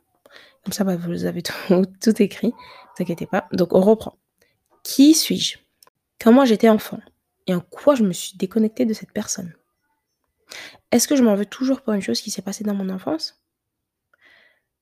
Comme 0.65 0.73
ça, 0.73 0.85
bah, 0.85 0.97
vous 0.97 1.27
avez 1.27 1.43
tout, 1.43 1.53
tout 2.01 2.23
écrit. 2.23 2.49
Ne 2.49 2.53
vous 2.53 3.03
inquiétez 3.03 3.27
pas. 3.27 3.47
Donc 3.53 3.75
on 3.75 3.83
reprend. 3.83 4.17
Qui 4.83 5.12
suis-je? 5.12 5.59
Comment 6.19 6.47
j'étais 6.47 6.71
enfant? 6.71 7.01
Et 7.47 7.55
en 7.55 7.61
quoi 7.61 7.95
je 7.95 8.03
me 8.03 8.15
suis 8.15 8.39
déconnectée 8.39 8.87
de 8.87 8.95
cette 8.95 9.12
personne? 9.12 9.53
Est-ce 10.91 11.07
que 11.07 11.17
je 11.17 11.23
m'en 11.23 11.35
veux 11.35 11.45
toujours 11.45 11.83
pour 11.83 11.93
une 11.93 12.01
chose 12.01 12.23
qui 12.23 12.31
s'est 12.31 12.41
passée 12.41 12.65
dans 12.65 12.75
mon 12.75 12.89
enfance? 12.89 13.43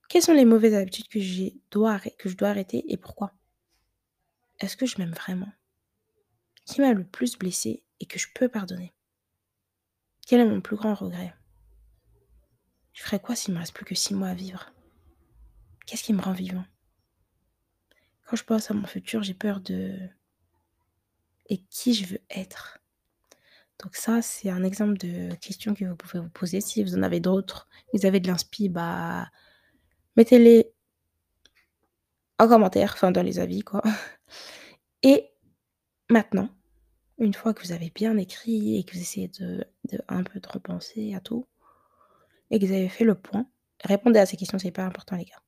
Quelles 0.09 0.23
sont 0.23 0.35
les 0.35 0.45
mauvaises 0.45 0.75
habitudes 0.75 1.09
que, 1.09 1.21
je 1.21 1.51
dois 1.71 2.49
arrêter 2.49 2.85
et 2.93 2.97
pourquoi? 2.97 3.33
Est-ce 4.61 4.77
que 4.77 4.87
je 4.87 4.99
m'aime 4.99 5.12
vraiment? 5.12 5.53
Qui 6.65 6.81
m'a 6.81 6.93
le 6.93 7.05
plus 7.05 7.37
blessé 7.37 7.85
et 8.01 8.06
que 8.06 8.19
je 8.19 8.29
peux 8.35 8.49
pardonner? 8.49 8.93
Quel 10.27 10.41
est 10.41 10.49
mon 10.49 10.61
plus 10.61 10.77
grand 10.77 10.95
regret? 10.95 11.35
Je 12.93 13.03
ferais 13.03 13.21
quoi 13.21 13.35
s'il 13.35 13.55
me 13.55 13.59
reste 13.59 13.75
plus 13.75 13.85
que 13.85 13.95
six 13.95 14.15
mois 14.15 14.29
à 14.29 14.35
vivre? 14.35 14.73
Qu'est-ce 15.87 16.05
qui 16.05 16.15
me 16.15 16.23
rend 16.23 16.33
vivant? 16.33 16.65
Quand 18.27 18.37
je 18.37 18.45
pense 18.45 18.71
à 18.71 18.75
mon 18.75 18.87
futur, 18.87 19.23
j'ai 19.23 19.35
peur 19.35 19.61
de... 19.61 19.99
Et 21.51 21.59
qui 21.65 21.93
je 21.93 22.06
veux 22.06 22.23
être. 22.31 22.79
Donc 23.83 23.97
ça, 23.97 24.23
c'est 24.23 24.49
un 24.49 24.62
exemple 24.62 24.97
de 24.97 25.35
question 25.35 25.75
que 25.75 25.85
vous 25.85 25.97
pouvez 25.97 26.21
vous 26.21 26.31
poser. 26.31 26.61
Si 26.61 26.83
vous 26.83 26.97
en 26.97 27.03
avez 27.03 27.21
d'autres, 27.21 27.69
vous 27.93 28.06
avez 28.06 28.21
de 28.21 28.29
l'inspi, 28.29 28.69
bah 28.69 29.29
Mettez-les 30.17 30.73
en 32.39 32.49
commentaire, 32.49 32.93
enfin 32.95 33.11
dans 33.11 33.23
les 33.23 33.39
avis 33.39 33.63
quoi. 33.63 33.83
Et 35.03 35.31
maintenant, 36.11 36.49
une 37.19 37.35
fois 37.35 37.55
que 37.55 37.63
vous 37.63 37.73
avez 37.73 37.91
bien 37.91 38.17
écrit 38.17 38.79
et 38.79 38.85
que 38.85 38.95
vous 38.95 39.01
essayez 39.01 39.29
de, 39.29 39.65
un 40.09 40.23
peu 40.25 40.41
de 40.41 40.49
repenser 40.49 41.15
à 41.15 41.21
tout, 41.21 41.47
et 42.51 42.59
que 42.59 42.67
vous 42.67 42.73
avez 42.73 42.89
fait 42.89 43.05
le 43.05 43.15
point, 43.15 43.47
répondez 43.83 44.19
à 44.19 44.27
ces 44.27 44.37
questions, 44.37 44.59
c'est 44.59 44.69
hyper 44.69 44.85
important 44.85 45.17
les 45.17 45.25
gars. 45.25 45.43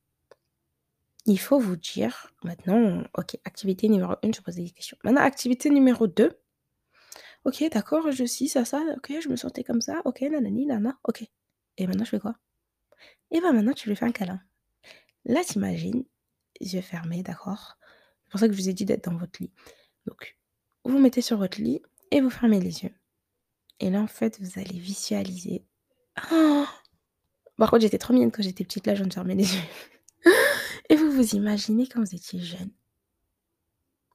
Il 1.25 1.39
faut 1.39 1.59
vous 1.59 1.75
dire 1.75 2.33
maintenant, 2.43 3.03
ok, 3.17 3.37
activité 3.43 3.89
numéro 3.89 4.13
1, 4.23 4.31
je 4.33 4.41
pose 4.41 4.55
des 4.55 4.69
questions. 4.69 4.97
Maintenant, 5.03 5.21
activité 5.21 5.69
numéro 5.69 6.07
2. 6.07 6.39
Ok, 7.45 7.63
d'accord, 7.71 8.11
je 8.11 8.23
suis 8.23 8.47
ça, 8.47 8.65
ça, 8.65 8.81
ok, 8.97 9.13
je 9.21 9.29
me 9.29 9.35
sentais 9.35 9.63
comme 9.63 9.81
ça, 9.81 10.01
ok, 10.05 10.21
nanani, 10.21 10.65
nana, 10.65 10.97
ok. 11.03 11.23
Et 11.77 11.87
maintenant, 11.87 12.05
je 12.05 12.09
fais 12.11 12.19
quoi? 12.19 12.35
Et 13.31 13.41
ben 13.41 13.53
maintenant, 13.53 13.73
tu 13.73 13.89
lui 13.89 13.95
fais 13.95 14.05
un 14.05 14.11
câlin. 14.11 14.39
Là, 15.27 15.43
t'imagines, 15.43 16.05
yeux 16.61 16.81
fermés, 16.81 17.21
d'accord? 17.21 17.77
C'est 18.23 18.31
pour 18.31 18.39
ça 18.39 18.47
que 18.47 18.53
je 18.53 18.61
vous 18.61 18.69
ai 18.69 18.73
dit 18.73 18.85
d'être 18.85 19.03
dans 19.03 19.17
votre 19.17 19.41
lit. 19.41 19.51
Donc, 20.05 20.37
vous 20.85 20.93
vous 20.93 20.99
mettez 20.99 21.21
sur 21.21 21.37
votre 21.37 21.61
lit 21.61 21.81
et 22.11 22.21
vous 22.21 22.29
fermez 22.29 22.61
les 22.61 22.83
yeux. 22.83 22.95
Et 23.81 23.89
là, 23.89 23.99
en 23.99 24.07
fait, 24.07 24.39
vous 24.39 24.57
allez 24.57 24.79
visualiser. 24.79 25.65
Oh 26.31 26.65
Par 27.57 27.69
contre, 27.69 27.81
j'étais 27.81 27.97
trop 27.97 28.13
mignonne 28.13 28.31
quand 28.31 28.41
j'étais 28.41 28.63
petite, 28.63 28.87
là, 28.87 28.95
je 28.95 29.03
de 29.03 29.13
fermer 29.13 29.35
les 29.35 29.53
yeux. 29.53 29.61
et 30.89 30.95
vous 30.95 31.11
vous 31.11 31.35
imaginez 31.35 31.87
quand 31.87 31.99
vous 31.99 32.15
étiez 32.15 32.39
jeune. 32.39 32.71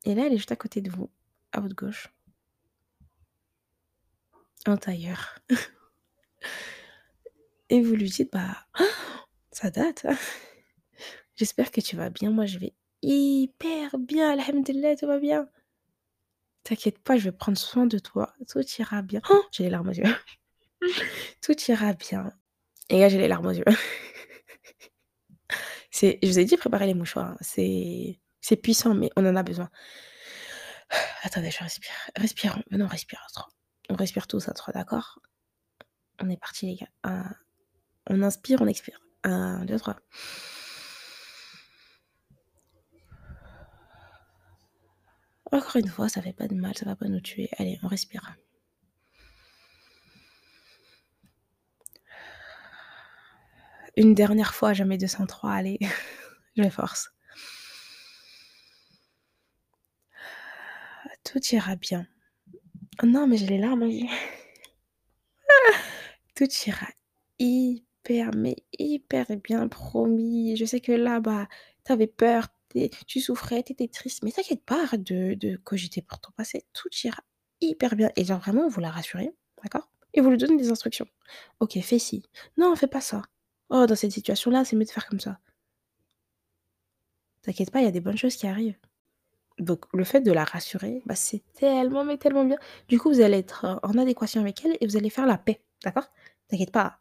Et 0.06 0.14
là, 0.14 0.26
elle 0.26 0.32
est 0.32 0.38
juste 0.38 0.52
à 0.52 0.56
côté 0.56 0.80
de 0.80 0.90
vous, 0.90 1.10
à 1.52 1.60
votre 1.60 1.76
gauche. 1.76 2.08
En 4.66 4.78
tailleur. 4.78 5.38
et 7.68 7.82
vous 7.82 7.94
lui 7.94 8.08
dites, 8.08 8.32
bah, 8.32 8.66
ça 9.52 9.70
date. 9.70 10.06
J'espère 11.42 11.72
que 11.72 11.80
tu 11.80 11.96
vas 11.96 12.08
bien. 12.08 12.30
Moi, 12.30 12.46
je 12.46 12.56
vais 12.56 12.72
hyper 13.02 13.98
bien. 13.98 14.30
Alhamdulillah, 14.30 14.94
tout 14.94 15.08
va 15.08 15.18
bien. 15.18 15.48
T'inquiète 16.62 17.00
pas, 17.00 17.16
je 17.16 17.24
vais 17.24 17.32
prendre 17.32 17.58
soin 17.58 17.84
de 17.84 17.98
toi. 17.98 18.32
Tout 18.48 18.62
ira 18.78 19.02
bien. 19.02 19.20
Oh, 19.28 19.42
j'ai 19.50 19.64
les 19.64 19.70
larmes 19.70 19.88
aux 19.88 19.92
yeux. 19.92 20.04
Tout 21.42 21.60
ira 21.66 21.94
bien. 21.94 22.32
Et 22.90 23.00
là, 23.00 23.08
j'ai 23.08 23.18
les 23.18 23.26
larmes 23.26 23.46
aux 23.46 23.50
yeux. 23.50 23.64
C'est, 25.90 26.20
je 26.22 26.28
vous 26.28 26.38
ai 26.38 26.44
dit, 26.44 26.56
préparer 26.56 26.86
les 26.86 26.94
mouchoirs. 26.94 27.36
C'est, 27.40 28.20
c'est 28.40 28.54
puissant, 28.54 28.94
mais 28.94 29.10
on 29.16 29.26
en 29.26 29.34
a 29.34 29.42
besoin. 29.42 29.68
Attendez, 31.24 31.50
je 31.50 31.58
respire. 31.58 31.90
Respirons. 32.14 32.62
Non, 32.70 32.86
respire 32.86 33.26
On 33.88 33.96
respire 33.96 34.28
tous 34.28 34.48
à 34.48 34.52
trois, 34.52 34.72
d'accord? 34.72 35.18
On 36.20 36.30
est 36.30 36.38
parti, 36.38 36.66
les 36.66 36.76
gars. 36.76 37.34
On 38.08 38.22
inspire, 38.22 38.62
on 38.62 38.68
expire. 38.68 39.00
Un, 39.24 39.64
deux, 39.64 39.80
trois. 39.80 39.96
Encore 45.52 45.76
une 45.76 45.88
fois, 45.88 46.08
ça 46.08 46.22
fait 46.22 46.32
pas 46.32 46.48
de 46.48 46.54
mal, 46.54 46.76
ça 46.76 46.86
va 46.86 46.96
pas 46.96 47.08
nous 47.08 47.20
tuer. 47.20 47.50
Allez, 47.58 47.78
on 47.82 47.86
respire. 47.86 48.34
Une 53.96 54.14
dernière 54.14 54.54
fois, 54.54 54.72
jamais 54.72 54.96
203, 54.96 55.52
allez, 55.52 55.78
je 56.56 56.68
force. 56.70 57.10
Tout 61.24 61.40
ira 61.52 61.76
bien. 61.76 62.06
Non, 63.02 63.26
mais 63.26 63.36
j'ai 63.36 63.46
les 63.46 63.58
larmes 63.58 63.82
Tout 66.34 66.48
ira 66.66 66.86
hyper, 67.38 68.30
mais 68.34 68.56
hyper 68.78 69.26
bien, 69.44 69.68
promis. 69.68 70.56
Je 70.56 70.64
sais 70.64 70.80
que 70.80 70.92
là, 70.92 71.20
bas 71.20 71.46
t'avais 71.84 72.06
peur, 72.06 72.48
tu 73.06 73.20
souffrais, 73.20 73.62
tu 73.62 73.72
étais 73.72 73.88
triste, 73.88 74.22
mais 74.22 74.32
t'inquiète 74.32 74.64
pas, 74.64 74.82
arrête 74.82 75.02
de, 75.02 75.34
de 75.34 75.56
cogiter 75.56 76.02
pour 76.02 76.20
ton 76.20 76.30
passé, 76.32 76.64
tout 76.72 76.88
ira 77.04 77.22
hyper 77.60 77.96
bien. 77.96 78.10
Et 78.16 78.24
genre 78.24 78.40
vraiment, 78.40 78.68
vous 78.68 78.80
la 78.80 78.90
rassurez, 78.90 79.30
d'accord? 79.62 79.88
Et 80.14 80.20
vous 80.20 80.30
lui 80.30 80.38
donnez 80.38 80.56
des 80.56 80.70
instructions. 80.70 81.06
Ok, 81.60 81.78
fais 81.82 81.98
ci. 81.98 82.22
Non, 82.58 82.74
fais 82.76 82.86
pas 82.86 83.00
ça. 83.00 83.22
Oh, 83.70 83.86
dans 83.86 83.96
cette 83.96 84.12
situation-là, 84.12 84.64
c'est 84.64 84.76
mieux 84.76 84.84
de 84.84 84.90
faire 84.90 85.06
comme 85.06 85.20
ça. 85.20 85.38
t'inquiète 87.42 87.70
pas, 87.70 87.80
il 87.80 87.84
y 87.84 87.88
a 87.88 87.92
des 87.92 88.00
bonnes 88.00 88.16
choses 88.16 88.36
qui 88.36 88.46
arrivent». 88.46 88.78
Donc 89.58 89.86
le 89.94 90.04
fait 90.04 90.20
de 90.22 90.32
la 90.32 90.44
rassurer, 90.44 91.02
bah, 91.06 91.14
c'est 91.16 91.42
tellement, 91.54 92.04
mais 92.04 92.18
tellement 92.18 92.44
bien. 92.44 92.58
Du 92.88 92.98
coup, 92.98 93.10
vous 93.10 93.20
allez 93.20 93.38
être, 93.38 93.66
heu, 93.66 93.78
en 93.82 93.98
adéquation 93.98 94.40
avec 94.40 94.64
elle 94.64 94.76
et 94.80 94.86
vous 94.86 94.96
allez 94.96 95.10
faire 95.10 95.26
la 95.26 95.38
paix, 95.38 95.62
d'accord? 95.84 96.08
«T'inquiète 96.48 96.72
pas, 96.72 97.00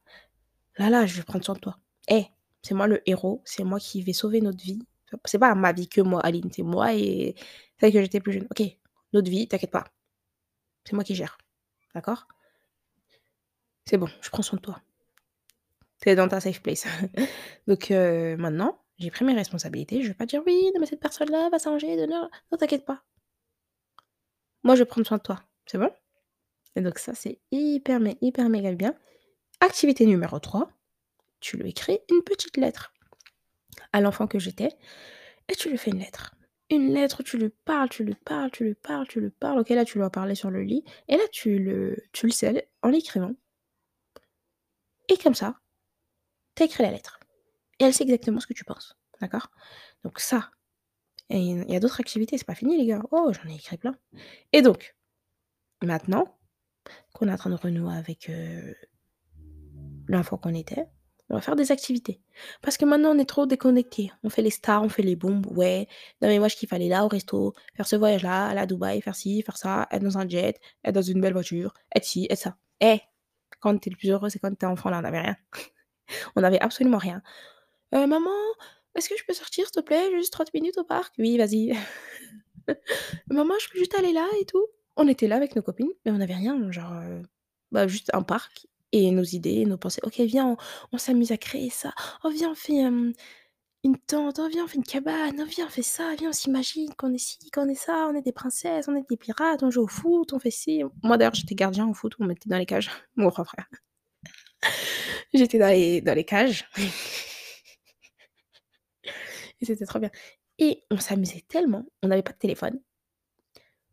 là, 0.77 0.89
là, 0.89 1.05
je 1.05 1.17
vais 1.17 1.23
prendre 1.23 1.45
soin 1.45 1.55
de 1.55 1.59
toi. 1.59 1.77
Eh, 2.09 2.25
c'est 2.63 2.75
moi 2.75 2.87
le 2.87 3.01
héros, 3.09 3.41
c'est 3.45 3.63
moi 3.63 3.79
qui 3.79 4.03
vais 4.03 4.13
sauver 4.13 4.41
notre 4.41 4.63
vie. 4.63 4.79
C'est 5.25 5.39
pas 5.39 5.55
ma 5.55 5.73
vie 5.73 5.87
que 5.87 6.01
moi, 6.01 6.21
Aline, 6.21 6.51
c'est 6.51 6.63
moi 6.63 6.93
et 6.93 7.35
celle 7.79 7.93
que 7.93 8.01
j'étais 8.01 8.19
plus 8.19 8.33
jeune. 8.33 8.47
OK, 8.51 8.63
notre 9.13 9.29
vie, 9.29 9.47
t'inquiète 9.47 9.71
pas. 9.71 9.85
C'est 10.85 10.93
moi 10.93 11.03
qui 11.03 11.15
gère, 11.15 11.37
d'accord? 11.95 12.27
C'est 13.85 13.97
bon, 13.97 14.07
je 14.21 14.29
prends 14.29 14.43
soin 14.43 14.57
de 14.57 14.61
toi. 14.61 14.81
Tu 16.01 16.09
es 16.09 16.15
dans 16.15 16.27
ta 16.27 16.39
safe 16.39 16.61
place». 16.61 16.85
Donc 17.67 17.91
heu, 17.91 18.35
maintenant, 18.37 18.79
j'ai 18.97 19.11
pris 19.11 19.25
mes 19.25 19.33
responsabilités, 19.33 20.01
je 20.03 20.09
vais 20.09 20.13
pas 20.13 20.25
dire: 20.25 20.41
«Oui, 20.45 20.71
mais 20.79 20.85
cette 20.85 20.99
personne-là 20.99 21.49
va 21.49 21.59
s'arranger 21.59 22.07
non 22.07 22.29
t'inquiète 22.57 22.85
pas. 22.85 23.03
Moi, 24.63 24.75
je 24.75 24.81
vais 24.81 24.85
prendre 24.85 25.05
soin 25.07 25.17
de 25.17 25.23
toi, 25.23 25.43
c'est 25.65 25.77
bon?» 25.77 25.91
et 26.75 26.81
donc 26.81 26.99
ça, 26.99 27.13
c'est 27.13 27.39
hyper, 27.51 27.99
mais 27.99 28.17
hyper 28.21 28.49
méga 28.49 28.71
bien. 28.73 28.95
Activité 29.59 30.05
numéro 30.05 30.39
3, 30.39 30.71
tu 31.39 31.57
lui 31.57 31.69
écris 31.69 31.99
une 32.09 32.23
petite 32.23 32.57
lettre 32.57 32.90
à 33.93 34.01
l'enfant 34.01 34.27
que 34.27 34.39
j'étais 34.39 34.69
et 35.49 35.55
tu 35.55 35.69
lui 35.69 35.77
fais 35.77 35.91
une 35.91 35.99
lettre. 35.99 36.35
Une 36.69 36.93
lettre, 36.93 37.23
tu 37.23 37.37
lui 37.37 37.49
parles, 37.49 37.89
tu 37.89 38.03
lui 38.03 38.15
parles, 38.15 38.51
tu 38.51 38.63
lui 38.63 38.75
parles, 38.75 39.07
tu 39.07 39.19
lui 39.19 39.29
parles. 39.29 39.59
OK, 39.59 39.69
là, 39.69 39.83
tu 39.83 39.97
lui 39.97 40.05
as 40.05 40.09
parlé 40.09 40.35
sur 40.35 40.49
le 40.49 40.63
lit 40.63 40.83
et 41.09 41.17
là, 41.17 41.23
tu 41.31 41.59
le 41.59 41.97
tu 42.13 42.25
le 42.25 42.31
scelles 42.31 42.63
en 42.81 42.89
l'écrivant 42.89 43.33
et 45.09 45.17
comme 45.17 45.35
ça, 45.35 45.59
tu 46.55 46.63
as 46.63 46.65
écrit 46.67 46.83
la 46.83 46.91
lettre 46.91 47.19
et 47.79 47.85
elle 47.85 47.93
sait 47.93 48.03
exactement 48.03 48.39
ce 48.39 48.47
que 48.47 48.53
tu 48.53 48.63
penses, 48.63 48.97
d'accord? 49.19 49.51
Donc 50.03 50.19
ça 50.19 50.51
et 51.29 51.39
il 51.39 51.69
y 51.69 51.75
a 51.75 51.79
d'autres 51.79 52.01
activités, 52.01 52.37
c'est 52.37 52.45
pas 52.45 52.55
fini 52.55 52.77
les 52.77 52.85
gars. 52.85 53.01
Oh, 53.11 53.31
j'en 53.33 53.49
ai 53.49 53.55
écrit 53.55 53.77
plein 53.77 53.95
et 54.53 54.61
donc 54.61 54.95
maintenant 55.81 56.37
qu'on 57.13 57.27
est 57.27 57.31
en 57.31 57.37
train 57.37 57.49
de 57.49 57.55
renouer 57.55 57.95
avec, 57.95 58.29
heu, 58.29 58.75
l'enfant 60.07 60.37
qu'on 60.37 60.53
était, 60.53 60.87
on 61.31 61.35
va 61.35 61.41
faire 61.41 61.55
des 61.55 61.71
activités. 61.71 62.21
Parce 62.61 62.77
que 62.77 62.85
maintenant, 62.85 63.15
on 63.15 63.19
est 63.19 63.25
trop 63.25 63.45
déconnectés. 63.45 64.11
On 64.23 64.29
fait 64.29 64.41
les 64.41 64.49
stars, 64.51 64.83
on 64.83 64.89
fait 64.89 65.01
les 65.03 65.15
bombes, 65.15 65.47
ouais. 65.57 65.87
Non, 66.21 66.27
mais 66.27 66.39
moi, 66.39 66.47
je 66.47 66.55
kiffe 66.55 66.73
aller 66.73 66.89
là 66.89 67.05
au 67.05 67.07
resto, 67.07 67.53
faire 67.75 67.87
ce 67.87 67.95
voyage-là, 67.95 68.47
aller 68.47 68.59
à 68.59 68.65
Dubaï, 68.65 69.01
faire 69.01 69.15
ci, 69.15 69.41
faire 69.41 69.57
ça, 69.57 69.87
être 69.91 70.03
dans 70.03 70.17
un 70.17 70.27
jet, 70.27 70.59
être 70.83 70.95
dans 70.95 71.01
une 71.01 71.21
belle 71.21 71.33
voiture, 71.33 71.73
être 71.95 72.05
ci, 72.05 72.27
être 72.29 72.37
ça. 72.39 72.57
Eh, 72.81 72.99
quand 73.59 73.77
t'es 73.79 73.89
le 73.89 73.95
plus 73.97 74.09
heureux, 74.11 74.29
c'est 74.29 74.39
quand 74.39 74.53
t'es 74.55 74.65
enfant, 74.65 74.89
là, 74.89 74.99
on 74.99 75.01
n'avait 75.01 75.21
rien. 75.21 75.37
on 76.35 76.41
n'avait 76.41 76.59
absolument 76.61 76.97
rien. 76.99 77.21
«Heu, 77.93 78.07
maman, 78.07 78.31
est-ce 78.95 79.09
que 79.09 79.17
je 79.17 79.25
peux 79.25 79.33
sortir, 79.33 79.65
s'il 79.65 79.73
te 79.73 79.81
plaît, 79.81 80.11
juste 80.15 80.33
30 80.33 80.53
minutes 80.53 80.77
au 80.77 80.83
parc?» 80.83 81.13
«Oui, 81.19 81.37
vas-y». 81.37 81.73
«Maman, 83.29 83.53
je 83.61 83.69
peux 83.69 83.79
juste 83.79 83.95
aller 83.95 84.13
là 84.13 84.27
et 84.41 84.45
tout?» 84.45 84.65
on 84.97 85.07
était 85.07 85.27
là 85.27 85.35
avec 85.37 85.55
nos 85.55 85.61
copines, 85.61 85.91
mais 86.05 86.11
on 86.11 86.17
n'avait 86.17 86.35
rien, 86.35 86.71
genre, 86.71 86.93
heu, 86.93 87.21
bah, 87.71 87.87
juste 87.87 88.11
un 88.13 88.23
parc 88.23 88.67
et 88.91 89.11
nos 89.11 89.23
idées, 89.23 89.65
nos 89.65 89.77
pensées. 89.77 90.01
«OK, 90.03 90.19
viens, 90.21 90.57
on 90.91 90.97
s'amuse 90.97 91.31
à 91.31 91.37
créer 91.37 91.69
ça. 91.69 91.93
Oh, 92.23 92.29
viens, 92.29 92.51
on 92.51 92.55
fait, 92.55 92.81
une 93.83 93.97
tente. 93.97 94.39
Oh, 94.39 94.47
viens, 94.49 94.65
on 94.65 94.67
fait 94.67 94.77
une 94.77 94.83
cabane. 94.83 95.35
Oh, 95.39 95.45
viens, 95.45 95.65
on 95.67 95.69
fait 95.69 95.81
ça. 95.81 96.13
Viens, 96.17 96.29
on 96.29 96.33
s'imagine 96.33 96.93
qu'on 96.95 97.13
est 97.13 97.17
ci, 97.17 97.37
qu'on 97.51 97.67
est 97.69 97.75
ça, 97.75 98.07
on 98.11 98.15
est 98.15 98.21
des 98.21 98.31
princesses, 98.31 98.87
on 98.87 98.95
est 98.95 99.07
des 99.09 99.17
pirates, 99.17 99.63
on 99.63 99.71
joue 99.71 99.83
au 99.83 99.87
foot, 99.87 100.33
on 100.33 100.39
fait 100.39 100.51
ci». 100.51 100.83
Moi, 101.03 101.17
d'ailleurs, 101.17 101.33
j'étais 101.35 101.55
gardien 101.55 101.87
au 101.87 101.93
foot, 101.93 102.13
on 102.19 102.25
mettait 102.25 102.49
dans 102.49 102.57
les 102.57 102.65
cages, 102.65 102.89
mon 103.15 103.27
grand 103.27 103.45
frère. 103.45 103.67
J'étais 105.33 105.57
dans 105.57 105.67
les 105.69 106.01
dans 106.01 106.13
les 106.13 106.25
cages 106.25 106.69
et 109.61 109.65
c'était 109.65 109.85
trop 109.85 109.99
bien 109.99 110.11
et 110.59 110.83
on 110.91 110.97
s'amusait 110.97 111.43
tellement, 111.47 111.85
on 112.03 112.07
n'avait 112.07 112.21
pas 112.21 112.33
de 112.33 112.37
téléphone. 112.37 112.79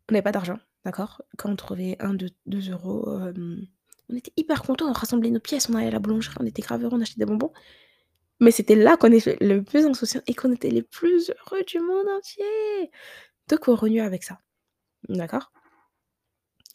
On 0.09 0.12
n'avait 0.12 0.23
pas 0.23 0.33
d'argent, 0.33 0.59
d'accord? 0.85 1.23
Quand 1.38 1.50
on 1.50 1.57
trouvait 1.57 1.97
1-2- 2.00 2.31
2 2.47 2.61
€, 2.61 3.28
hem, 3.28 3.67
on 4.11 4.17
était 4.17 4.33
hyper 4.37 4.62
contents, 4.62 4.88
on 4.88 4.93
rassemblait 4.93 5.31
nos 5.31 5.41
pièces, 5.41 5.69
on 5.71 5.75
allait 5.75 5.88
à 5.88 5.91
la 5.91 5.99
boulangerie, 5.99 6.35
on 6.41 6.47
était 6.47 6.62
grave 6.62 6.83
heureux, 6.85 6.97
on 6.97 7.00
achetait 7.00 7.19
des 7.19 7.27
bonbons. 7.27 7.53
Mais 8.41 8.50
c'était 8.53 8.77
là 8.77 8.97
qu'on 8.97 9.12
était 9.12 9.37
le 9.41 9.62
plus 9.65 9.87
insouciants 9.87 10.23
et 10.27 10.35
qu'on 10.35 10.53
était 10.53 10.71
les 10.71 10.83
plus 10.83 11.31
heureux 11.31 11.62
du 11.65 11.81
monde 11.81 12.07
entier! 12.19 12.91
Donc 13.49 13.69
on 13.69 13.75
renoue 13.77 14.00
avec 14.03 14.25
ça, 14.25 14.41
d'accord? 15.09 15.53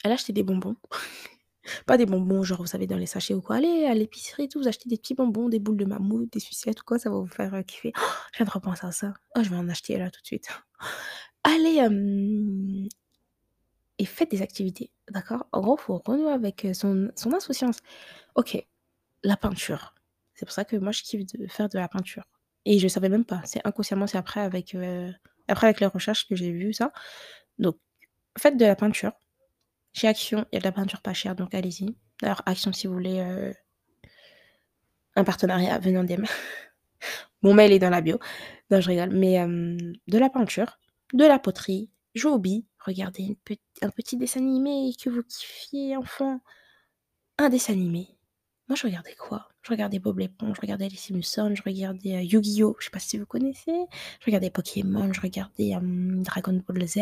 Elle 0.04 0.12
achetait 0.12 0.34
des 0.34 0.44
bonbons. 0.44 0.76
Pas 1.88 1.98
des 1.98 2.06
bonbons 2.06 2.44
genre, 2.44 2.60
vous 2.60 2.68
savez, 2.68 2.88
dans 2.88 2.98
les 2.98 3.06
sachets 3.06 3.34
ou 3.34 3.42
quoi. 3.42 3.58
Allez 3.58 3.86
à 3.86 3.94
l'épicerie 3.94 4.44
et 4.46 4.50
tout, 4.50 4.60
vous 4.60 4.68
achetez 4.68 4.90
des 4.90 4.98
petits 4.98 5.16
bonbons, 5.16 5.50
des 5.50 5.60
boules 5.60 5.78
de 5.78 5.86
mammouth, 5.86 6.32
des 6.32 6.40
sucettes 6.42 6.82
ou 6.82 6.84
quoi, 6.86 7.00
ça 7.00 7.10
va 7.10 7.18
vous 7.18 7.28
faire, 7.28 7.54
heu, 7.56 7.64
kiffer. 7.64 7.94
Je 8.34 8.38
viens 8.40 8.46
de 8.46 8.52
repenser 8.52 8.86
à 8.86 8.92
ça. 8.92 9.14
Oh, 9.38 9.44
je 9.44 9.50
vais 9.50 9.56
en 9.58 9.70
acheter 9.70 9.98
là 9.98 10.12
tout 10.12 10.22
de 10.22 10.26
suite. 10.28 10.48
Allez, 11.44 11.78
hem 11.78 12.88
faites 14.06 14.32
des 14.32 14.42
activités, 14.42 14.92
d'accord? 15.12 15.48
En 15.52 15.62
gros, 15.62 15.78
faut 15.78 16.02
renouer 16.06 16.32
avec, 16.32 16.66
heu, 16.66 16.74
son 16.74 17.12
son 17.16 17.34
insouciance. 17.34 17.80
OK, 18.36 18.58
la 19.24 19.38
peinture. 19.38 19.96
C'est 20.36 20.46
pour 20.46 20.54
ça 20.54 20.66
que 20.66 20.78
moi, 20.78 20.92
je 20.94 21.04
kiffe 21.04 21.26
de 21.28 21.48
faire 21.48 21.70
de 21.70 21.80
la 21.80 21.88
peinture 21.90 22.26
et 22.66 22.80
je 22.80 22.88
savais 22.90 23.10
même 23.10 23.26
pas. 23.26 23.42
C'est 23.46 23.62
inconsciemment, 23.68 24.08
c'est 24.08 24.18
après 24.20 24.42
avec, 24.42 24.76
heu, 24.76 25.14
après 25.50 25.68
avec 25.68 25.80
les 25.82 25.88
recherches 25.88 26.28
que 26.30 26.36
j'ai 26.36 26.52
vu 26.52 26.74
ça. 26.74 26.94
Donc 27.60 27.78
faites 28.40 28.58
de 28.58 28.66
la 28.66 28.76
peinture. 28.78 29.14
Chez 29.94 30.08
Action, 30.10 30.46
il 30.52 30.56
y 30.56 30.60
a 30.60 30.62
de 30.62 30.66
la 30.66 30.72
peinture 30.74 31.02
pas 31.02 31.14
chère, 31.14 31.36
donc 31.36 31.54
allez-y. 31.56 31.96
D'ailleurs, 32.22 32.44
Action, 32.48 32.74
si 32.74 32.88
vous 32.88 32.94
voulez, 32.94 33.20
heu 33.22 33.54
un 35.16 35.24
partenariat, 35.24 35.78
en 35.78 36.04
DM. 36.04 36.24
Mon 37.42 37.54
mail 37.54 37.72
est 37.72 37.80
dans 37.80 37.90
la 37.90 38.02
bio. 38.02 38.20
Non, 38.72 38.82
je 38.82 38.90
rigole, 38.90 39.12
mais 39.12 39.40
de 40.08 40.18
la 40.18 40.30
peinture, 40.30 40.80
de 41.14 41.26
la 41.26 41.40
poterie, 41.40 41.90
aux 42.26 42.40
billes, 42.40 42.66
regardez 42.86 43.38
un 43.82 43.90
petit 43.90 44.18
dessin 44.18 44.42
animé 44.42 44.94
que 45.02 45.10
vous 45.10 45.24
kiffiez 45.24 45.98
enfant. 45.98 46.42
Un 47.40 47.50
dessin 47.50 47.74
animé. 47.74 48.08
Moi, 48.70 48.76
je 48.78 48.88
regardais 48.88 49.16
quoi? 49.16 49.50
Je 49.64 49.72
regardais 49.72 50.00
Bob 50.00 50.20
l'éponge, 50.20 50.56
je 50.58 50.62
regardais 50.62 50.90
les 50.90 50.96
Simpsons, 50.98 51.54
je 51.56 51.64
regardais, 51.64 52.16
heu, 52.18 52.24
Yu-Gi-Oh! 52.24 52.78
Je 52.80 52.86
sais 52.86 52.92
pas 52.92 53.00
si 53.00 53.18
vous 53.18 53.26
connaissez? 53.26 53.86
Je 54.22 54.26
regardais 54.28 54.52
Pokémon, 54.52 55.12
je 55.14 55.22
regardais, 55.22 55.74
Dragon 55.82 56.62
Ball 56.68 56.88
Z. 56.88 57.00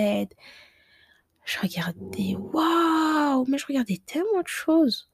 Je 1.45 1.59
regardais 1.59 2.35
waouh! 2.35 3.45
Mais 3.47 3.57
je 3.57 3.65
regardais 3.67 4.01
tellement 4.05 4.41
de 4.41 4.47
choses! 4.47 5.10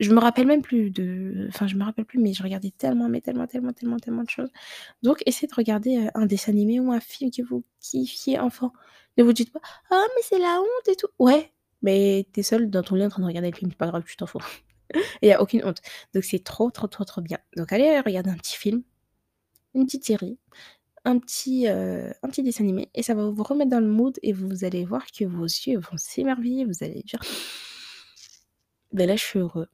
Je 0.00 0.12
me 0.12 0.20
rappelle 0.20 0.46
même 0.46 0.62
plus 0.62 0.90
de 0.90 1.46
enfin, 1.48 1.66
je 1.66 1.74
me 1.76 1.82
rappelle 1.84 2.04
plus, 2.04 2.20
mais 2.20 2.32
je 2.32 2.42
regardais 2.44 2.70
tellement, 2.70 3.08
mais 3.08 3.20
tellement, 3.20 3.46
tellement, 3.48 3.72
tellement, 3.72 3.96
tellement 3.98 4.22
de 4.22 4.30
choses. 4.30 4.50
Donc 5.02 5.22
essayez 5.26 5.48
de 5.48 5.54
regarder, 5.54 5.98
heu, 6.06 6.10
un 6.14 6.26
dessin 6.26 6.52
animé 6.52 6.80
ou 6.80 6.92
un 6.92 7.00
film 7.00 7.30
que 7.32 7.42
vous 7.42 7.64
kiffiez 7.80 8.38
enfant. 8.38 8.72
Ne 9.18 9.24
vous 9.24 9.32
dites 9.32 9.52
pas: 9.52 9.60
«Ah 9.90 10.04
mais 10.16 10.22
c'est 10.24 10.38
la 10.38 10.60
honte 10.60 10.88
et 10.88 10.96
tout». 10.96 11.08
Ouais, 11.18 11.52
mais 11.82 12.26
tu 12.32 12.40
es 12.40 12.42
seul 12.44 12.70
dans 12.70 12.82
ton 12.82 12.94
lit 12.96 13.04
en 13.04 13.08
train 13.10 13.22
de 13.22 13.26
regarder 13.26 13.50
le 13.50 13.56
film, 13.56 13.70
c'est 13.72 13.78
pas 13.78 13.88
grave, 13.88 14.04
tu 14.06 14.16
t'en 14.16 14.26
fous. 14.26 14.38
Il 15.22 15.28
y 15.28 15.32
a 15.32 15.42
aucune 15.42 15.64
honte. 15.64 15.80
Donc 16.14 16.24
c'est 16.24 16.44
trop, 16.44 16.70
trop, 16.70 16.88
trop, 16.88 17.04
trop 17.04 17.22
bien. 17.22 17.38
Donc 17.56 17.72
allez 17.72 18.00
regarder 18.00 18.30
un 18.30 18.36
petit 18.36 18.56
film, 18.56 18.82
une 19.74 19.86
petite 19.86 20.04
série, 20.06 20.38
un 21.04 21.18
petit, 21.20 21.68
heu, 21.68 22.12
un 22.22 22.28
petit 22.28 22.42
dessin 22.44 22.64
animé 22.64 22.90
et 22.94 23.02
ça 23.04 23.14
va 23.14 23.28
vous 23.30 23.42
remettre 23.44 23.70
dans 23.72 23.80
le 23.80 23.88
mood 23.88 24.18
et 24.22 24.32
vous 24.34 24.64
allez 24.64 24.84
voir 24.86 25.06
que 25.12 25.24
vos 25.26 25.44
yeux 25.46 25.78
vont 25.80 25.98
s'émerveiller, 25.98 26.64
vous 26.66 26.84
allez 26.84 27.02
dire: 27.04 27.20
«Beh 28.92 29.06
là, 29.06 29.16
je 29.16 29.24
suis 29.24 29.38
heureux». 29.40 29.68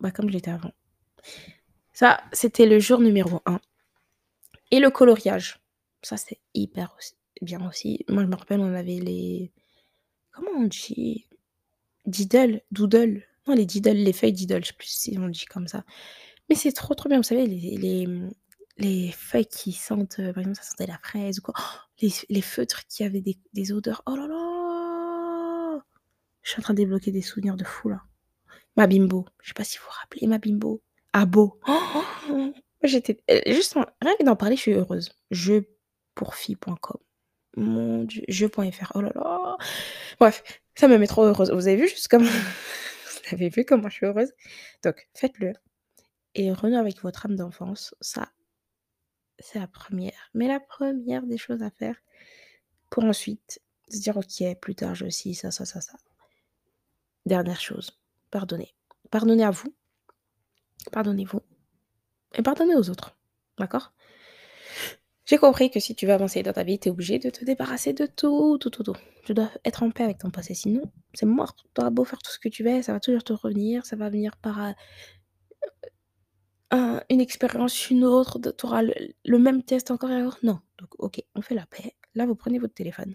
Bah, 0.00 0.10
comme 0.10 0.30
j'étais 0.30 0.50
avant. 0.50 0.72
Ça, 1.92 2.20
c'était 2.32 2.66
le 2.66 2.78
jour 2.80 3.00
numéro 3.00 3.40
1 3.46 3.60
et 4.70 4.80
le 4.80 4.90
coloriage. 4.90 5.60
Ça, 6.02 6.16
c'est 6.16 6.40
hyper 6.54 6.96
bien 7.42 7.66
aussi. 7.68 8.04
Moi, 8.08 8.22
je 8.24 8.28
me 8.28 8.36
rappelle, 8.36 8.60
on 8.60 8.74
avait 8.74 8.98
les 9.00 9.52
comment 10.32 10.50
on 10.56 10.64
dit? 10.64 11.26
Diddle? 12.06 12.62
Doodle? 12.72 13.24
Non, 13.46 13.54
les 13.54 13.66
Diddle, 13.66 13.96
les 13.98 14.12
feuilles 14.12 14.32
Diddle, 14.32 14.62
je 14.64 14.68
sais 14.68 14.74
plus 14.74 14.88
si 14.88 15.18
on 15.18 15.28
dit 15.28 15.46
comme 15.46 15.68
ça. 15.68 15.84
Mais 16.48 16.56
c'est 16.56 16.72
trop, 16.72 16.94
trop 16.94 17.08
bien. 17.08 17.18
Vous 17.18 17.24
savez, 17.24 17.46
les 17.46 17.76
les, 17.78 18.08
les 18.78 19.12
feuilles 19.12 19.46
qui 19.46 19.72
sentent, 19.72 20.18
heu, 20.20 20.32
par 20.32 20.40
exemple, 20.42 20.58
ça 20.58 20.64
sentait 20.64 20.86
la 20.86 20.98
fraise 20.98 21.38
ou 21.40 21.42
quoi. 21.42 21.54
Les 22.02 22.10
les 22.30 22.42
feutres 22.42 22.86
qui 22.88 23.04
avaient 23.04 23.22
des 23.22 23.38
des 23.54 23.72
odeurs. 23.72 24.02
Oh 24.06 24.16
là 24.16 24.26
là! 24.28 25.82
Je 26.42 26.50
suis 26.52 26.60
en 26.60 26.62
train 26.64 26.74
de 26.74 26.78
débloquer 26.78 27.10
des 27.12 27.22
souvenirs 27.22 27.56
de 27.56 27.64
fou 27.64 27.88
là. 27.90 28.02
Ma 28.76 28.86
Bimbo, 28.86 29.24
je 29.42 29.48
sais 29.48 29.54
pas 29.54 29.64
si 29.64 29.78
vous 29.78 29.84
vous 29.84 29.92
rappelez 30.00 30.26
ma 30.26 30.38
Bimbo? 30.38 30.82
Abo. 31.12 31.60
J'étais 32.82 33.18
heu, 33.30 33.40
juste 33.46 33.76
en 33.76 33.86
rien 34.02 34.14
que 34.18 34.24
d'en 34.24 34.36
parler, 34.36 34.56
je 34.56 34.62
suis 34.62 34.72
heureuse. 34.72 35.10
Jeuxpourfilles.com. 35.30 36.98
Mon 37.56 38.02
Dieu, 38.04 38.24
jeux.fr. 38.28 38.92
Oh 38.94 39.00
là 39.00 39.12
là! 39.14 39.56
Bref, 40.18 40.42
ça 40.74 40.88
me 40.88 40.98
met 40.98 41.06
trop 41.06 41.22
heureuse. 41.24 41.50
Vous 41.52 41.68
avez 41.68 41.76
vu 41.76 41.88
juste 41.88 42.08
comme 42.08 42.24
vous 42.24 43.32
avez 43.32 43.48
vu 43.48 43.64
comment 43.64 43.88
je 43.88 43.94
suis 43.94 44.06
heureuse? 44.06 44.32
Donc 44.82 45.08
faites-le 45.14 45.52
et 46.34 46.52
renouer 46.52 46.78
avec 46.78 47.00
votre 47.00 47.26
âme 47.26 47.36
d'enfance, 47.36 47.94
ça, 48.00 48.28
c'est 49.38 49.58
la 49.60 49.66
1re, 49.68 50.12
mais 50.34 50.48
la 50.48 50.58
1re 50.58 51.26
des 51.26 51.38
choses 51.38 51.62
à 51.62 51.70
faire 51.70 51.96
pour 52.90 53.04
ensuite 53.04 53.60
se 53.88 53.98
dire: 54.00 54.16
«OK, 54.16 54.42
plus 54.60 54.74
tard, 54.74 54.94
je 54.94 55.08
ci, 55.10 55.34
ça, 55.34 55.50
ça, 55.50 55.64
ça, 55.64 55.80
ça». 55.80 55.96
Dernière 57.26 57.60
chose, 57.60 57.98
pardonner. 58.34 58.74
Pardonnez 59.10 59.44
à 59.44 59.50
vous. 59.52 59.72
Pardonnez-vous 60.90 61.40
et 62.36 62.42
pardonnez 62.42 62.74
aux 62.74 62.90
autres, 62.90 63.16
d'accord? 63.58 63.92
J'ai 65.24 65.38
compris 65.38 65.70
que 65.70 65.78
si 65.78 65.94
tu 65.94 66.04
veux 66.04 66.12
avancer 66.12 66.42
dans 66.42 66.52
ta 66.52 66.64
vie, 66.64 66.78
tu 66.80 66.88
es 66.88 66.90
obligé 66.90 67.20
de 67.20 67.30
te 67.30 67.44
débarrasser 67.44 67.92
de 67.92 68.06
tout, 68.06 68.58
tout, 68.58 68.70
tout, 68.70 68.82
tout. 68.82 68.96
Tu 69.24 69.32
dois 69.32 69.50
être 69.64 69.84
en 69.84 69.90
paix 69.90 70.02
avec 70.02 70.18
ton 70.18 70.30
passé, 70.30 70.54
sinon 70.54 70.82
c'est 71.14 71.26
mort. 71.26 71.54
Tu 71.56 71.80
auras 71.80 71.90
beau 71.90 72.04
faire 72.04 72.18
tout 72.18 72.32
ce 72.32 72.40
que 72.40 72.48
tu 72.48 72.64
veux, 72.64 72.82
ça 72.82 72.92
va 72.92 73.00
toujours 73.00 73.22
te 73.22 73.32
revenir, 73.32 73.86
ça 73.86 73.94
va 73.94 74.10
venir 74.10 74.36
par, 74.36 74.58
un 74.58 74.74
une 77.08 77.20
expérience, 77.20 77.88
une 77.90 78.04
autre, 78.04 78.40
tu 78.40 78.66
auras 78.66 78.82
le 78.82 78.94
le 79.24 79.38
même 79.38 79.62
test 79.62 79.92
encore 79.92 80.10
et 80.10 80.20
encore. 80.20 80.38
Non, 80.42 80.58
donc 80.78 80.90
OK, 80.98 81.22
on 81.36 81.40
fait 81.40 81.54
la 81.54 81.66
paix. 81.66 81.94
Là, 82.16 82.26
vous 82.26 82.34
prenez 82.34 82.58
votre 82.58 82.74
téléphone 82.74 83.14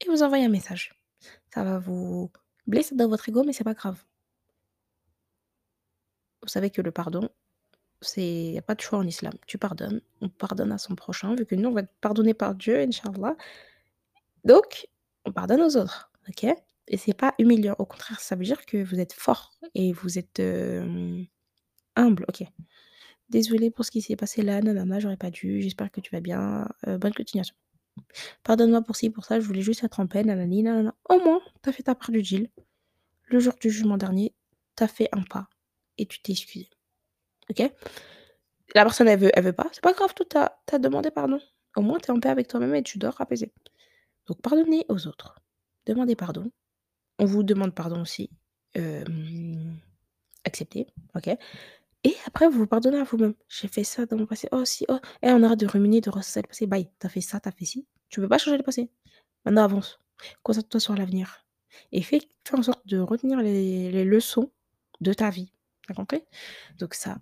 et 0.00 0.08
vous 0.10 0.22
envoyez 0.22 0.44
un 0.44 0.50
message. 0.50 0.94
Ça 1.52 1.64
va 1.64 1.78
vous 1.78 2.30
blesser 2.66 2.94
dans 2.96 3.08
votre 3.08 3.28
ego, 3.28 3.44
mais 3.44 3.52
c'est 3.52 3.64
pas 3.64 3.74
grave. 3.74 4.04
Vous 6.42 6.48
savez 6.48 6.70
que 6.70 6.82
le 6.82 6.90
pardon, 6.92 7.28
c'est 8.02 8.22
il 8.26 8.52
y 8.54 8.58
a 8.58 8.62
pas 8.62 8.74
de 8.76 8.82
choix 8.82 8.98
en 9.00 9.06
islam. 9.06 9.34
Tu 9.46 9.58
pardonnes, 9.58 10.00
on 10.22 10.28
pardonne 10.30 10.72
à 10.72 10.78
son 10.78 10.94
prochain, 10.96 11.34
vu 11.36 11.46
que 11.46 11.54
nous, 11.56 11.70
on 11.70 11.72
va 11.72 11.82
être 11.82 11.94
pardonnés 12.00 12.34
par 12.34 12.54
Dieu, 12.56 12.78
inch'Allah. 12.80 13.36
Donc, 14.44 14.86
on 15.24 15.32
pardonne 15.32 15.60
aux 15.62 15.76
autres, 15.76 16.10
OK? 16.28 16.46
Et 16.88 16.96
c'est 16.98 17.14
pas 17.14 17.34
humiliant, 17.38 17.74
au 17.78 17.84
contraire, 17.86 18.20
ça 18.20 18.36
veut 18.36 18.44
dire 18.44 18.64
que 18.64 18.82
vous 18.84 19.00
êtes 19.00 19.12
fort 19.12 19.52
et 19.74 19.92
vous 19.92 20.18
êtes, 20.18 20.38
hem, 20.38 21.26
humble, 21.96 22.26
OK? 22.28 22.44
«Désolée 23.30 23.70
pour 23.70 23.84
ce 23.86 23.92
qui 23.92 24.02
s'est 24.02 24.16
passé 24.16 24.42
là, 24.42 24.60
nanana, 24.62 25.00
j'aurais 25.00 25.16
pas 25.18 25.30
dû, 25.30 25.62
j'espère 25.62 25.90
que 25.92 26.00
tu 26.00 26.10
vas 26.14 26.20
bien, 26.20 26.68
heu, 26.88 26.98
bonne 26.98 27.14
continuation. 27.14 27.54
Pardonne-moi 28.44 28.82
pour 28.82 28.96
ci, 28.96 29.10
pour 29.10 29.24
ça, 29.24 29.40
je 29.40 29.46
voulais 29.46 29.62
juste 29.62 29.84
être 29.84 30.00
en 30.00 30.06
paix, 30.06 30.24
nanani 30.24 30.62
nanana». 30.62 30.94
Au 31.08 31.18
moins, 31.18 31.40
tu 31.62 31.68
as 31.68 31.72
fait 31.72 31.82
ta 31.84 31.94
part 31.94 32.10
du 32.10 32.22
deal. 32.22 32.50
Le 33.26 33.40
jour 33.40 33.54
du 33.60 33.70
jugement 33.70 33.96
dernier, 33.96 34.34
tu 34.76 34.84
as 34.84 34.88
fait 34.88 35.08
un 35.12 35.22
pas 35.22 35.48
et 35.98 36.06
tu 36.06 36.20
t'es 36.22 36.32
excusé, 36.32 36.70
OK? 37.50 37.60
La 38.74 38.82
personne, 38.84 39.08
elle 39.08 39.18
veut 39.18 39.30
elle 39.34 39.44
veut 39.44 39.52
pas, 39.52 39.68
c'est 39.72 39.82
pas 39.82 39.92
grave, 39.92 40.14
toi, 40.14 40.26
tu 40.28 40.36
as 40.36 40.58
tu 40.66 40.74
as 40.74 40.78
demandé 40.78 41.10
pardon. 41.10 41.40
Au 41.76 41.82
moins, 41.82 41.98
tu 41.98 42.06
es 42.06 42.10
en 42.10 42.20
paix 42.20 42.28
avec 42.28 42.48
toi-même 42.48 42.74
et 42.74 42.82
tu 42.82 42.98
dors 42.98 43.20
apaisé. 43.20 43.52
Donc 44.26 44.40
pardonnez 44.42 44.84
aux 44.88 45.06
autres, 45.06 45.36
demandez 45.86 46.16
pardon. 46.16 46.50
On 47.18 47.24
vous 47.26 47.42
demande 47.42 47.74
pardon 47.74 48.02
aussi, 48.02 48.30
hem, 48.74 49.76
acceptez, 50.44 50.86
OK? 51.14 51.30
Et 52.06 52.14
après 52.24 52.48
vous 52.48 52.60
vous 52.60 52.66
pardonnez 52.68 53.00
à 53.00 53.02
vous-même. 53.02 53.34
«J'ai 53.48 53.66
fait 53.66 53.82
ça 53.82 54.06
dans 54.06 54.16
mon 54.16 54.26
passé, 54.26 54.46
oh 54.52 54.64
si, 54.64 54.86
oh» 54.88 55.00
et 55.22 55.30
on 55.32 55.42
arrête 55.42 55.58
de 55.58 55.66
ruminer, 55.66 56.00
de 56.00 56.08
ressasser 56.08 56.40
le 56.40 56.46
passé. 56.46 56.68
Bye, 56.68 56.88
tu 57.00 57.06
as 57.06 57.10
fait 57.10 57.20
ça, 57.20 57.40
tu 57.40 57.48
as 57.48 57.52
fait 57.52 57.64
ci, 57.64 57.84
tu 58.10 58.20
peux 58.20 58.28
pas 58.28 58.38
changer 58.38 58.56
le 58.56 58.62
passé. 58.62 58.92
Maintenant 59.44 59.64
avance, 59.64 59.98
concentre-toi 60.44 60.78
sur 60.78 60.94
l'avenir 60.94 61.44
et 61.90 62.02
fais 62.02 62.20
fais 62.44 62.56
en 62.56 62.62
sorte 62.62 62.86
de 62.86 63.00
retenir 63.00 63.40
les 63.40 64.04
leçons 64.04 64.52
de 65.00 65.12
ta 65.12 65.30
vie. 65.30 65.50
Tu 65.82 65.90
as 65.90 65.96
compris? 65.96 66.22
Donc 66.78 66.94
ça, 66.94 67.18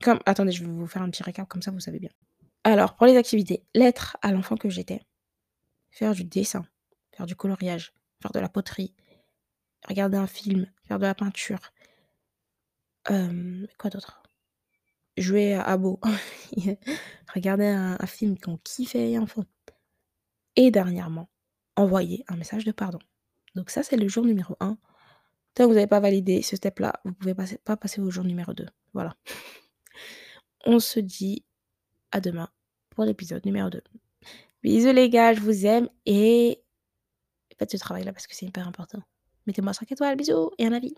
comme 0.00 0.20
attendez, 0.26 0.52
je 0.52 0.64
vais 0.64 0.70
vous 0.70 0.86
faire 0.86 1.02
un 1.02 1.10
petit 1.10 1.24
récap 1.24 1.48
comme 1.48 1.62
ça 1.62 1.72
vous 1.72 1.80
savez 1.80 1.98
bien. 1.98 2.10
Alors 2.62 2.94
pour 2.94 3.06
les 3.06 3.16
activités, 3.16 3.64
l'être 3.74 4.16
à 4.22 4.30
l'enfant 4.30 4.56
que 4.56 4.70
j'étais, 4.70 5.02
faire 5.90 6.14
du 6.14 6.22
dessin, 6.22 6.64
faire 7.10 7.26
du 7.26 7.34
coloriage, 7.34 7.92
faire 8.22 8.30
de 8.30 8.38
la 8.38 8.48
poterie, 8.48 8.94
regarder 9.88 10.18
un 10.18 10.28
film, 10.28 10.70
faire 10.86 11.00
de 11.00 11.04
la 11.04 11.16
peinture. 11.16 11.72
Quoi 13.06 13.90
d'autre? 13.90 14.22
Jouer 15.16 15.54
à 15.54 15.62
Habbo, 15.62 16.00
regarder 17.34 17.66
un 17.66 18.06
film 18.06 18.36
qu'on 18.38 18.56
kiffait 18.58 19.16
enfant 19.18 19.44
et 20.56 20.70
dernièrement, 20.70 21.28
envoyer 21.76 22.24
un 22.28 22.36
message 22.36 22.64
de 22.64 22.72
pardon. 22.72 22.98
Donc 23.54 23.70
ça, 23.70 23.82
c'est 23.82 23.96
le 23.96 24.08
jour 24.08 24.24
numéro 24.24 24.56
1. 24.60 24.76
Tant 25.54 25.64
que 25.64 25.70
vous 25.70 25.76
avez 25.76 25.86
pas 25.86 26.00
validé 26.00 26.42
ce 26.42 26.56
step 26.56 26.80
là, 26.80 26.94
vous 27.04 27.12
pouvez 27.12 27.34
pas 27.34 27.76
passer 27.76 28.00
au 28.00 28.10
jour 28.10 28.24
numéro 28.24 28.52
2. 28.52 28.66
Voilà. 28.92 29.16
On 30.66 30.80
se 30.80 30.98
dit 30.98 31.44
à 32.10 32.20
demain 32.20 32.48
pour 32.90 33.04
l'épisode 33.04 33.44
numéro 33.44 33.70
2. 33.70 33.80
Bisous 34.62 34.92
les 34.92 35.10
gars, 35.10 35.34
je 35.34 35.40
vous 35.40 35.66
aime 35.66 35.88
et 36.06 36.62
faites 37.58 37.70
ce 37.70 37.76
travail 37.76 38.04
là 38.04 38.12
parce 38.12 38.26
que 38.26 38.34
c'est 38.34 38.46
hyper 38.46 38.66
important. 38.66 39.00
Mettez-moi 39.46 39.74
5 39.74 39.92
étoiles, 39.92 40.16
bisous 40.16 40.50
et 40.58 40.66
un 40.66 40.72
avis. 40.72 40.94